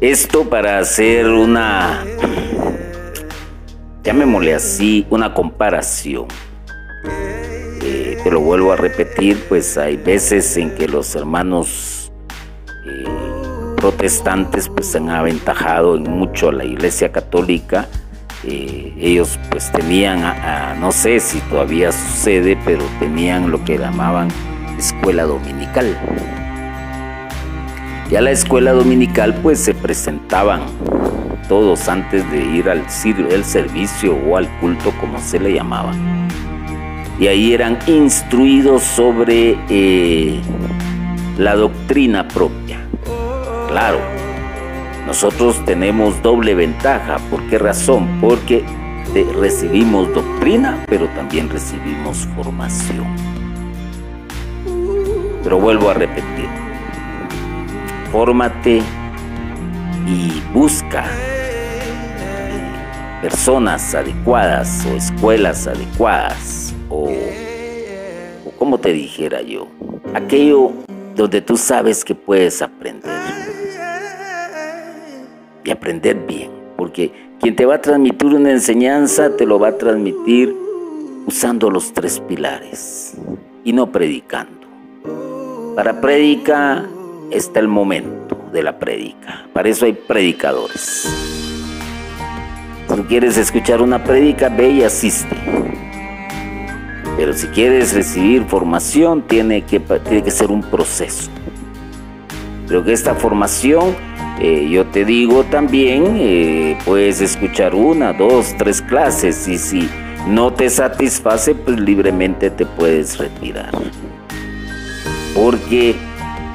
Esto 0.00 0.48
para 0.48 0.78
hacer 0.78 1.28
una, 1.28 2.02
llamémosle 4.04 4.54
así, 4.54 5.06
una 5.10 5.34
comparación. 5.34 6.26
Eh, 7.82 8.18
te 8.24 8.30
lo 8.30 8.40
vuelvo 8.40 8.72
a 8.72 8.76
repetir, 8.76 9.38
pues 9.50 9.76
hay 9.76 9.98
veces 9.98 10.56
en 10.56 10.74
que 10.74 10.88
los 10.88 11.14
hermanos 11.14 12.10
eh, 12.86 13.04
protestantes 13.76 14.70
pues 14.70 14.96
han 14.96 15.10
aventajado 15.10 15.96
en 15.96 16.04
mucho 16.04 16.48
a 16.48 16.52
la 16.52 16.64
iglesia 16.64 17.12
católica, 17.12 17.86
eh, 18.44 18.92
ellos 18.98 19.38
pues 19.50 19.70
tenían, 19.72 20.80
no 20.80 20.92
sé 20.92 21.20
si 21.20 21.40
todavía 21.40 21.92
sucede, 21.92 22.56
pero 22.64 22.84
tenían 22.98 23.50
lo 23.50 23.64
que 23.64 23.78
llamaban 23.78 24.28
escuela 24.78 25.24
dominical. 25.24 25.98
Y 28.10 28.16
a 28.16 28.20
la 28.20 28.30
escuela 28.30 28.72
dominical 28.72 29.34
pues 29.42 29.58
se 29.60 29.74
presentaban 29.74 30.62
todos 31.48 31.88
antes 31.88 32.30
de 32.30 32.44
ir 32.44 32.68
al 32.68 32.84
el 33.30 33.44
servicio 33.44 34.14
o 34.14 34.36
al 34.36 34.48
culto 34.60 34.92
como 35.00 35.18
se 35.18 35.40
le 35.40 35.52
llamaba. 35.52 35.92
Y 37.18 37.26
ahí 37.26 37.52
eran 37.52 37.78
instruidos 37.86 38.84
sobre 38.84 39.56
eh, 39.68 40.40
la 41.36 41.56
doctrina 41.56 42.28
propia. 42.28 42.78
Claro, 43.68 43.98
nosotros 45.08 45.64
tenemos 45.64 46.22
doble 46.22 46.54
ventaja. 46.54 47.16
¿Por 47.30 47.42
qué 47.48 47.56
razón? 47.56 48.20
Porque 48.20 48.62
recibimos 49.40 50.12
doctrina, 50.12 50.84
pero 50.86 51.08
también 51.08 51.48
recibimos 51.48 52.28
formación. 52.36 53.06
Pero 55.42 55.58
vuelvo 55.60 55.88
a 55.88 55.94
repetir, 55.94 56.50
fórmate 58.12 58.82
y 60.06 60.42
busca 60.52 61.06
eh, 61.06 62.60
personas 63.22 63.94
adecuadas 63.94 64.86
o 64.92 64.94
escuelas 64.94 65.66
adecuadas 65.66 66.74
o, 66.90 67.08
o 68.44 68.50
como 68.58 68.76
te 68.76 68.92
dijera 68.92 69.40
yo, 69.40 69.68
aquello 70.12 70.72
donde 71.16 71.40
tú 71.40 71.56
sabes 71.56 72.04
que 72.04 72.14
puedes 72.14 72.60
aprender 72.60 73.37
y 75.68 75.70
aprender 75.70 76.24
bien, 76.26 76.50
porque 76.78 77.12
quien 77.40 77.54
te 77.54 77.66
va 77.66 77.74
a 77.74 77.80
transmitir 77.82 78.34
una 78.34 78.50
enseñanza 78.50 79.36
te 79.36 79.44
lo 79.44 79.58
va 79.58 79.68
a 79.68 79.76
transmitir 79.76 80.56
usando 81.26 81.70
los 81.70 81.92
tres 81.92 82.20
pilares 82.20 83.14
y 83.64 83.74
no 83.74 83.92
predicando. 83.92 84.66
Para 85.76 86.00
predica 86.00 86.86
está 87.30 87.60
el 87.60 87.68
momento 87.68 88.38
de 88.50 88.62
la 88.62 88.78
predica, 88.78 89.46
para 89.52 89.68
eso 89.68 89.84
hay 89.84 89.92
predicadores. 89.92 91.06
Si 92.88 93.02
quieres 93.02 93.36
escuchar 93.36 93.82
una 93.82 94.02
predica, 94.02 94.48
ve 94.48 94.70
y 94.70 94.82
asiste. 94.82 95.36
Pero 97.18 97.34
si 97.34 97.46
quieres 97.48 97.92
recibir 97.92 98.44
formación, 98.44 99.20
tiene 99.20 99.62
que, 99.66 99.80
tiene 99.80 100.22
que 100.22 100.30
ser 100.30 100.50
un 100.50 100.62
proceso. 100.62 101.30
Pero 102.66 102.82
que 102.84 102.94
esta 102.94 103.14
formación 103.14 103.94
eh, 104.40 104.68
yo 104.70 104.86
te 104.86 105.04
digo 105.04 105.42
también, 105.44 106.16
eh, 106.16 106.78
puedes 106.84 107.20
escuchar 107.20 107.74
una, 107.74 108.12
dos, 108.12 108.54
tres 108.56 108.80
clases 108.80 109.48
y 109.48 109.58
si 109.58 109.88
no 110.28 110.52
te 110.52 110.70
satisface, 110.70 111.56
pues 111.56 111.80
libremente 111.80 112.50
te 112.50 112.64
puedes 112.64 113.18
retirar. 113.18 113.72
Porque 115.34 115.96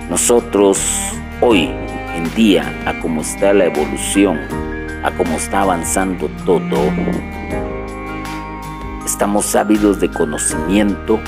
nosotros 0.10 0.80
hoy 1.42 1.70
en 2.16 2.34
día, 2.36 2.72
a 2.86 3.00
cómo 3.02 3.22
está 3.22 3.54
la 3.54 3.66
evolución, 3.66 4.40
a 5.04 5.12
cómo 5.18 5.36
está 5.36 5.62
avanzando 5.64 6.30
todo, 6.46 6.78
estamos 9.06 9.56
ávidos 9.56 10.00
de 10.00 10.10
conocimiento, 10.10 11.20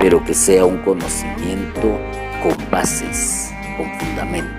pero 0.00 0.24
que 0.24 0.32
sea 0.32 0.64
un 0.64 0.78
conocimiento 0.78 1.98
con 2.42 2.70
bases, 2.70 3.50
con 3.76 3.86
fundamentos. 3.98 4.57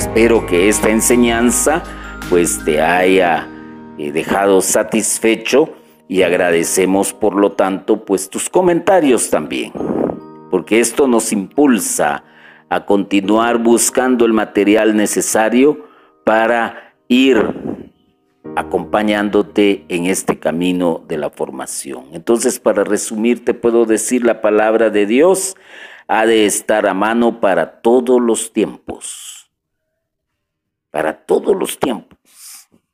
Espero 0.00 0.46
que 0.46 0.70
esta 0.70 0.88
enseñanza 0.88 1.82
pues 2.30 2.64
te 2.64 2.80
haya 2.80 3.46
eh, 3.98 4.10
dejado 4.12 4.62
satisfecho 4.62 5.74
y 6.08 6.22
agradecemos 6.22 7.12
por 7.12 7.34
lo 7.36 7.52
tanto 7.52 8.02
pues 8.06 8.30
tus 8.30 8.48
comentarios 8.48 9.28
también, 9.28 9.74
porque 10.50 10.80
esto 10.80 11.06
nos 11.06 11.32
impulsa 11.32 12.24
a 12.70 12.86
continuar 12.86 13.58
buscando 13.58 14.24
el 14.24 14.32
material 14.32 14.96
necesario 14.96 15.86
para 16.24 16.94
ir 17.08 17.36
acompañándote 18.56 19.84
en 19.90 20.06
este 20.06 20.38
camino 20.38 21.04
de 21.08 21.18
la 21.18 21.28
formación. 21.28 22.06
Entonces, 22.12 22.58
para 22.58 22.84
resumir, 22.84 23.44
te 23.44 23.52
puedo 23.52 23.84
decir 23.84 24.24
la 24.24 24.40
palabra 24.40 24.88
de 24.88 25.04
Dios 25.04 25.58
ha 26.08 26.24
de 26.24 26.46
estar 26.46 26.86
a 26.88 26.94
mano 26.94 27.38
para 27.38 27.82
todos 27.82 28.18
los 28.18 28.54
tiempos 28.54 29.39
para 30.90 31.24
todos 31.24 31.56
los 31.56 31.78
tiempos, 31.78 32.18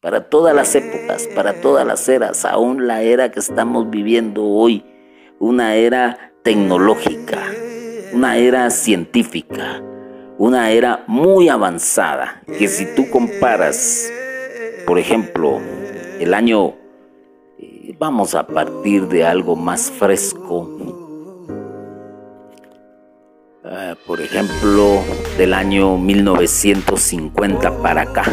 para 0.00 0.28
todas 0.28 0.54
las 0.54 0.74
épocas, 0.74 1.28
para 1.34 1.60
todas 1.60 1.86
las 1.86 2.08
eras, 2.08 2.44
aún 2.44 2.86
la 2.86 3.02
era 3.02 3.30
que 3.30 3.40
estamos 3.40 3.90
viviendo 3.90 4.44
hoy, 4.44 4.84
una 5.38 5.74
era 5.74 6.32
tecnológica, 6.42 7.42
una 8.12 8.36
era 8.36 8.70
científica, 8.70 9.82
una 10.38 10.70
era 10.70 11.04
muy 11.06 11.48
avanzada, 11.48 12.42
que 12.58 12.68
si 12.68 12.94
tú 12.94 13.08
comparas, 13.10 14.12
por 14.86 14.98
ejemplo, 14.98 15.60
el 16.20 16.34
año, 16.34 16.74
eh, 17.58 17.94
vamos 17.98 18.34
a 18.34 18.46
partir 18.46 19.08
de 19.08 19.24
algo 19.24 19.56
más 19.56 19.90
fresco, 19.90 21.05
ah, 23.70 23.94
por 24.06 24.20
ejemplo, 24.20 25.02
del 25.38 25.54
año 25.54 25.96
1950 25.98 27.82
para 27.82 28.02
acá, 28.02 28.24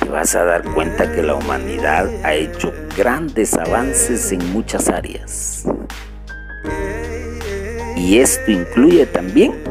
te 0.00 0.08
vas 0.08 0.34
a 0.34 0.44
dar 0.44 0.62
cuenta 0.74 1.10
que 1.12 1.22
la 1.22 1.34
humanidad 1.34 2.08
ha 2.24 2.34
hecho 2.34 2.72
grandes 2.96 3.54
avances 3.54 4.32
en 4.32 4.52
muchas 4.52 4.88
áreas. 4.88 5.64
Y 7.96 8.18
esto 8.18 8.50
incluye 8.50 9.06
también 9.06 9.62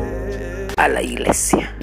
a 0.77 0.87
la 0.87 1.01
iglesia. 1.01 1.75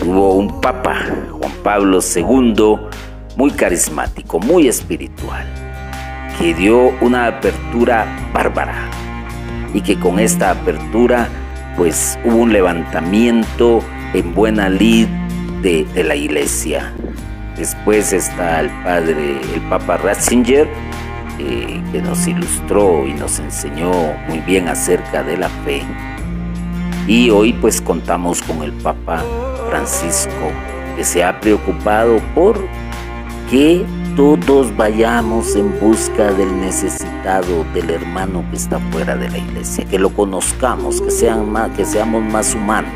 Tuvo 0.00 0.34
un 0.34 0.60
papa, 0.60 1.06
Juan 1.30 1.52
Pablo 1.62 1.98
II, 2.00 2.76
muy 3.36 3.50
carismático, 3.50 4.38
muy 4.38 4.68
espiritual, 4.68 5.46
que 6.38 6.54
dio 6.54 6.90
una 7.00 7.26
apertura 7.26 8.30
bárbara 8.32 8.90
y 9.74 9.82
que 9.82 9.98
con 9.98 10.18
esta 10.18 10.52
apertura 10.52 11.28
pues 11.76 12.18
hubo 12.24 12.36
un 12.36 12.52
levantamiento 12.52 13.82
en 14.14 14.32
buena 14.32 14.70
lid 14.70 15.08
de, 15.60 15.86
la 16.04 16.14
iglesia. 16.14 16.92
Después 17.56 18.12
está 18.12 18.60
el 18.60 18.70
padre, 18.84 19.40
el 19.54 19.60
Papa 19.62 19.96
Ratzinger, 19.96 20.68
eh, 21.38 21.82
que 21.90 22.00
nos 22.00 22.26
ilustró 22.26 23.06
y 23.06 23.14
nos 23.14 23.38
enseñó 23.40 23.90
muy 24.28 24.38
bien 24.40 24.68
acerca 24.68 25.22
de 25.22 25.36
la 25.36 25.48
fe. 25.48 25.82
Y 27.08 27.30
hoy 27.30 27.52
pues 27.54 27.80
contamos 27.80 28.40
con 28.42 28.62
el 28.62 28.72
Papa 28.72 29.24
Francisco, 29.68 30.52
que 30.96 31.04
se 31.04 31.24
ha 31.24 31.40
preocupado 31.40 32.18
por 32.34 32.64
que 33.50 33.84
todos 34.16 34.76
vayamos 34.76 35.56
en 35.56 35.78
busca 35.80 36.32
del 36.32 36.60
necesitado, 36.60 37.64
del 37.74 37.90
hermano 37.90 38.44
que 38.50 38.56
está 38.56 38.78
fuera 38.90 39.16
de 39.16 39.28
la 39.28 39.38
iglesia, 39.38 39.84
que 39.86 39.98
lo 39.98 40.10
conozcamos, 40.10 41.00
que, 41.00 41.10
sean 41.10 41.52
que 41.74 41.84
seamos 41.84 42.22
más 42.22 42.54
humanos, 42.54 42.92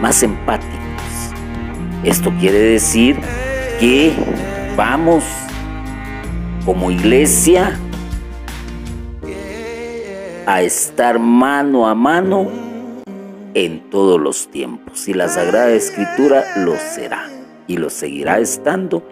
más 0.00 0.22
empáticos. 0.22 0.74
Esto 2.04 2.30
quiere 2.38 2.58
decir 2.58 3.18
que 3.78 4.12
vamos 4.76 5.24
como 6.66 6.90
iglesia 6.90 7.78
a 10.46 10.62
estar 10.62 11.18
mano 11.18 11.88
a 11.88 11.94
mano 11.94 12.48
en 13.54 13.88
todos 13.88 14.20
los 14.20 14.48
tiempos. 14.48 15.08
Y 15.08 15.14
la 15.14 15.28
Sagrada 15.28 15.70
Escritura 15.70 16.44
lo 16.56 16.76
será 16.76 17.26
y 17.66 17.78
lo 17.78 17.88
seguirá 17.88 18.38
estando 18.38 19.02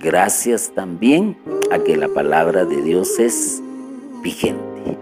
gracias 0.00 0.72
también 0.74 1.36
a 1.70 1.78
que 1.78 1.96
la 1.96 2.08
palabra 2.08 2.64
de 2.64 2.82
Dios 2.82 3.18
es 3.18 3.62
vigente. 4.22 4.98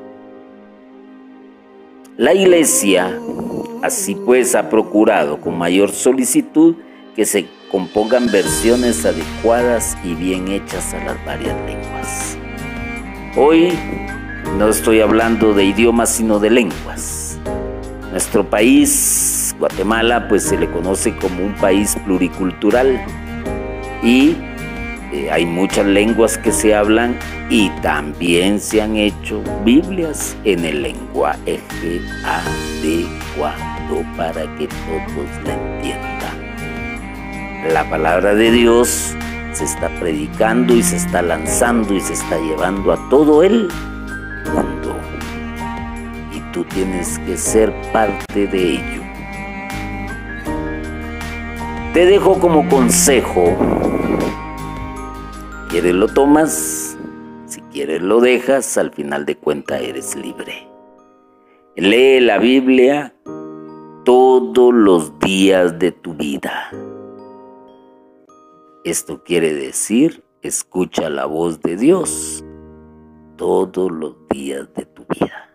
La 2.17 2.35
iglesia 2.35 3.19
así 3.83 4.15
pues 4.15 4.55
ha 4.55 4.69
procurado 4.69 5.41
con 5.41 5.59
mayor 5.59 5.91
solicitud 5.91 6.77
que 7.17 7.25
se 7.25 7.47
compongan 7.71 8.31
versiones 8.31 9.05
adecuadas 9.05 9.97
y 10.05 10.15
bien 10.15 10.49
hechas 10.49 10.95
a 10.95 11.05
las 11.05 11.25
varias 11.25 11.57
lenguas. 11.67 12.39
Hoy 13.37 13.73
no 14.59 14.69
estoy 14.69 15.01
hablando 15.01 15.55
de 15.55 15.65
idiomas 15.65 16.11
sino 16.11 16.39
de 16.39 16.51
lenguas 16.51 17.23
nuestro 18.13 18.49
país, 18.49 19.57
Guatemala, 19.59 20.29
pues 20.29 20.43
se 20.43 20.59
le 20.59 20.71
conoce 20.71 21.17
como 21.17 21.45
un 21.45 21.55
país 21.55 21.97
pluricultural 22.05 23.03
y 24.03 24.37
eh, 25.13 25.31
hay 25.31 25.47
muchas 25.47 25.87
lenguas 25.87 26.39
que 26.39 26.53
se 26.53 26.75
hablan 26.75 27.19
y 27.51 27.71
también 27.81 28.59
se 28.61 28.83
han 28.83 28.97
hecho 28.97 29.43
Biblias 29.65 30.37
en 30.45 30.65
el 30.65 30.83
lenguaje 30.83 31.61
adecuado 32.25 34.05
para 34.17 34.43
que 34.57 34.67
todos 34.67 35.29
la 35.45 35.55
entiendan. 35.55 36.37
La 37.73 37.89
palabra 37.89 38.35
de 38.35 38.51
Dios 38.51 39.15
se 39.53 39.65
está 39.65 39.89
predicando 40.01 40.75
y 40.75 40.83
se 40.83 40.97
está 40.97 41.23
lanzando 41.23 41.95
y 41.95 42.01
se 42.01 42.15
está 42.15 42.39
llevando 42.39 42.93
a 42.93 43.09
todo 43.09 43.43
el 43.43 43.69
mundo 44.53 44.83
tú 46.53 46.65
tienes 46.65 47.19
que 47.21 47.37
ser 47.37 47.73
parte 47.93 48.47
de 48.47 48.75
ello. 48.75 49.03
Te 51.95 52.07
dejo 52.07 52.39
como 52.39 52.69
consejo. 52.69 53.57
¿Quieres 55.73 55.95
lo 55.95 56.07
tomas? 56.07 56.99
Si 57.47 57.63
quieres 57.73 58.03
lo 58.03 58.21
dejas, 58.21 58.77
al 58.77 58.93
final 58.93 59.25
de 59.25 59.39
cuenta 59.39 59.79
eres 59.79 60.15
libre. 60.15 60.69
Lee 61.77 62.21
la 62.21 62.37
Biblia 62.37 63.15
todos 64.05 64.75
los 64.75 65.19
días 65.21 65.79
de 65.79 65.91
tu 65.93 66.13
vida. 66.13 66.71
Esto 68.85 69.25
quiere 69.25 69.55
decir, 69.55 70.23
escucha 70.43 71.09
la 71.09 71.25
voz 71.25 71.63
de 71.63 71.79
Dios 71.79 72.45
todos 73.37 73.91
los 73.91 74.29
días 74.29 74.69
de 74.75 74.85
tu 74.85 75.07
vida. 75.09 75.49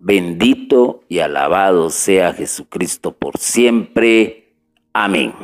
Bendito 0.00 1.02
y 1.06 1.18
alabado 1.18 1.90
sea 1.90 2.32
Jesucristo 2.32 3.12
por 3.12 3.36
siempre. 3.36 4.54
Amén. 4.94 5.34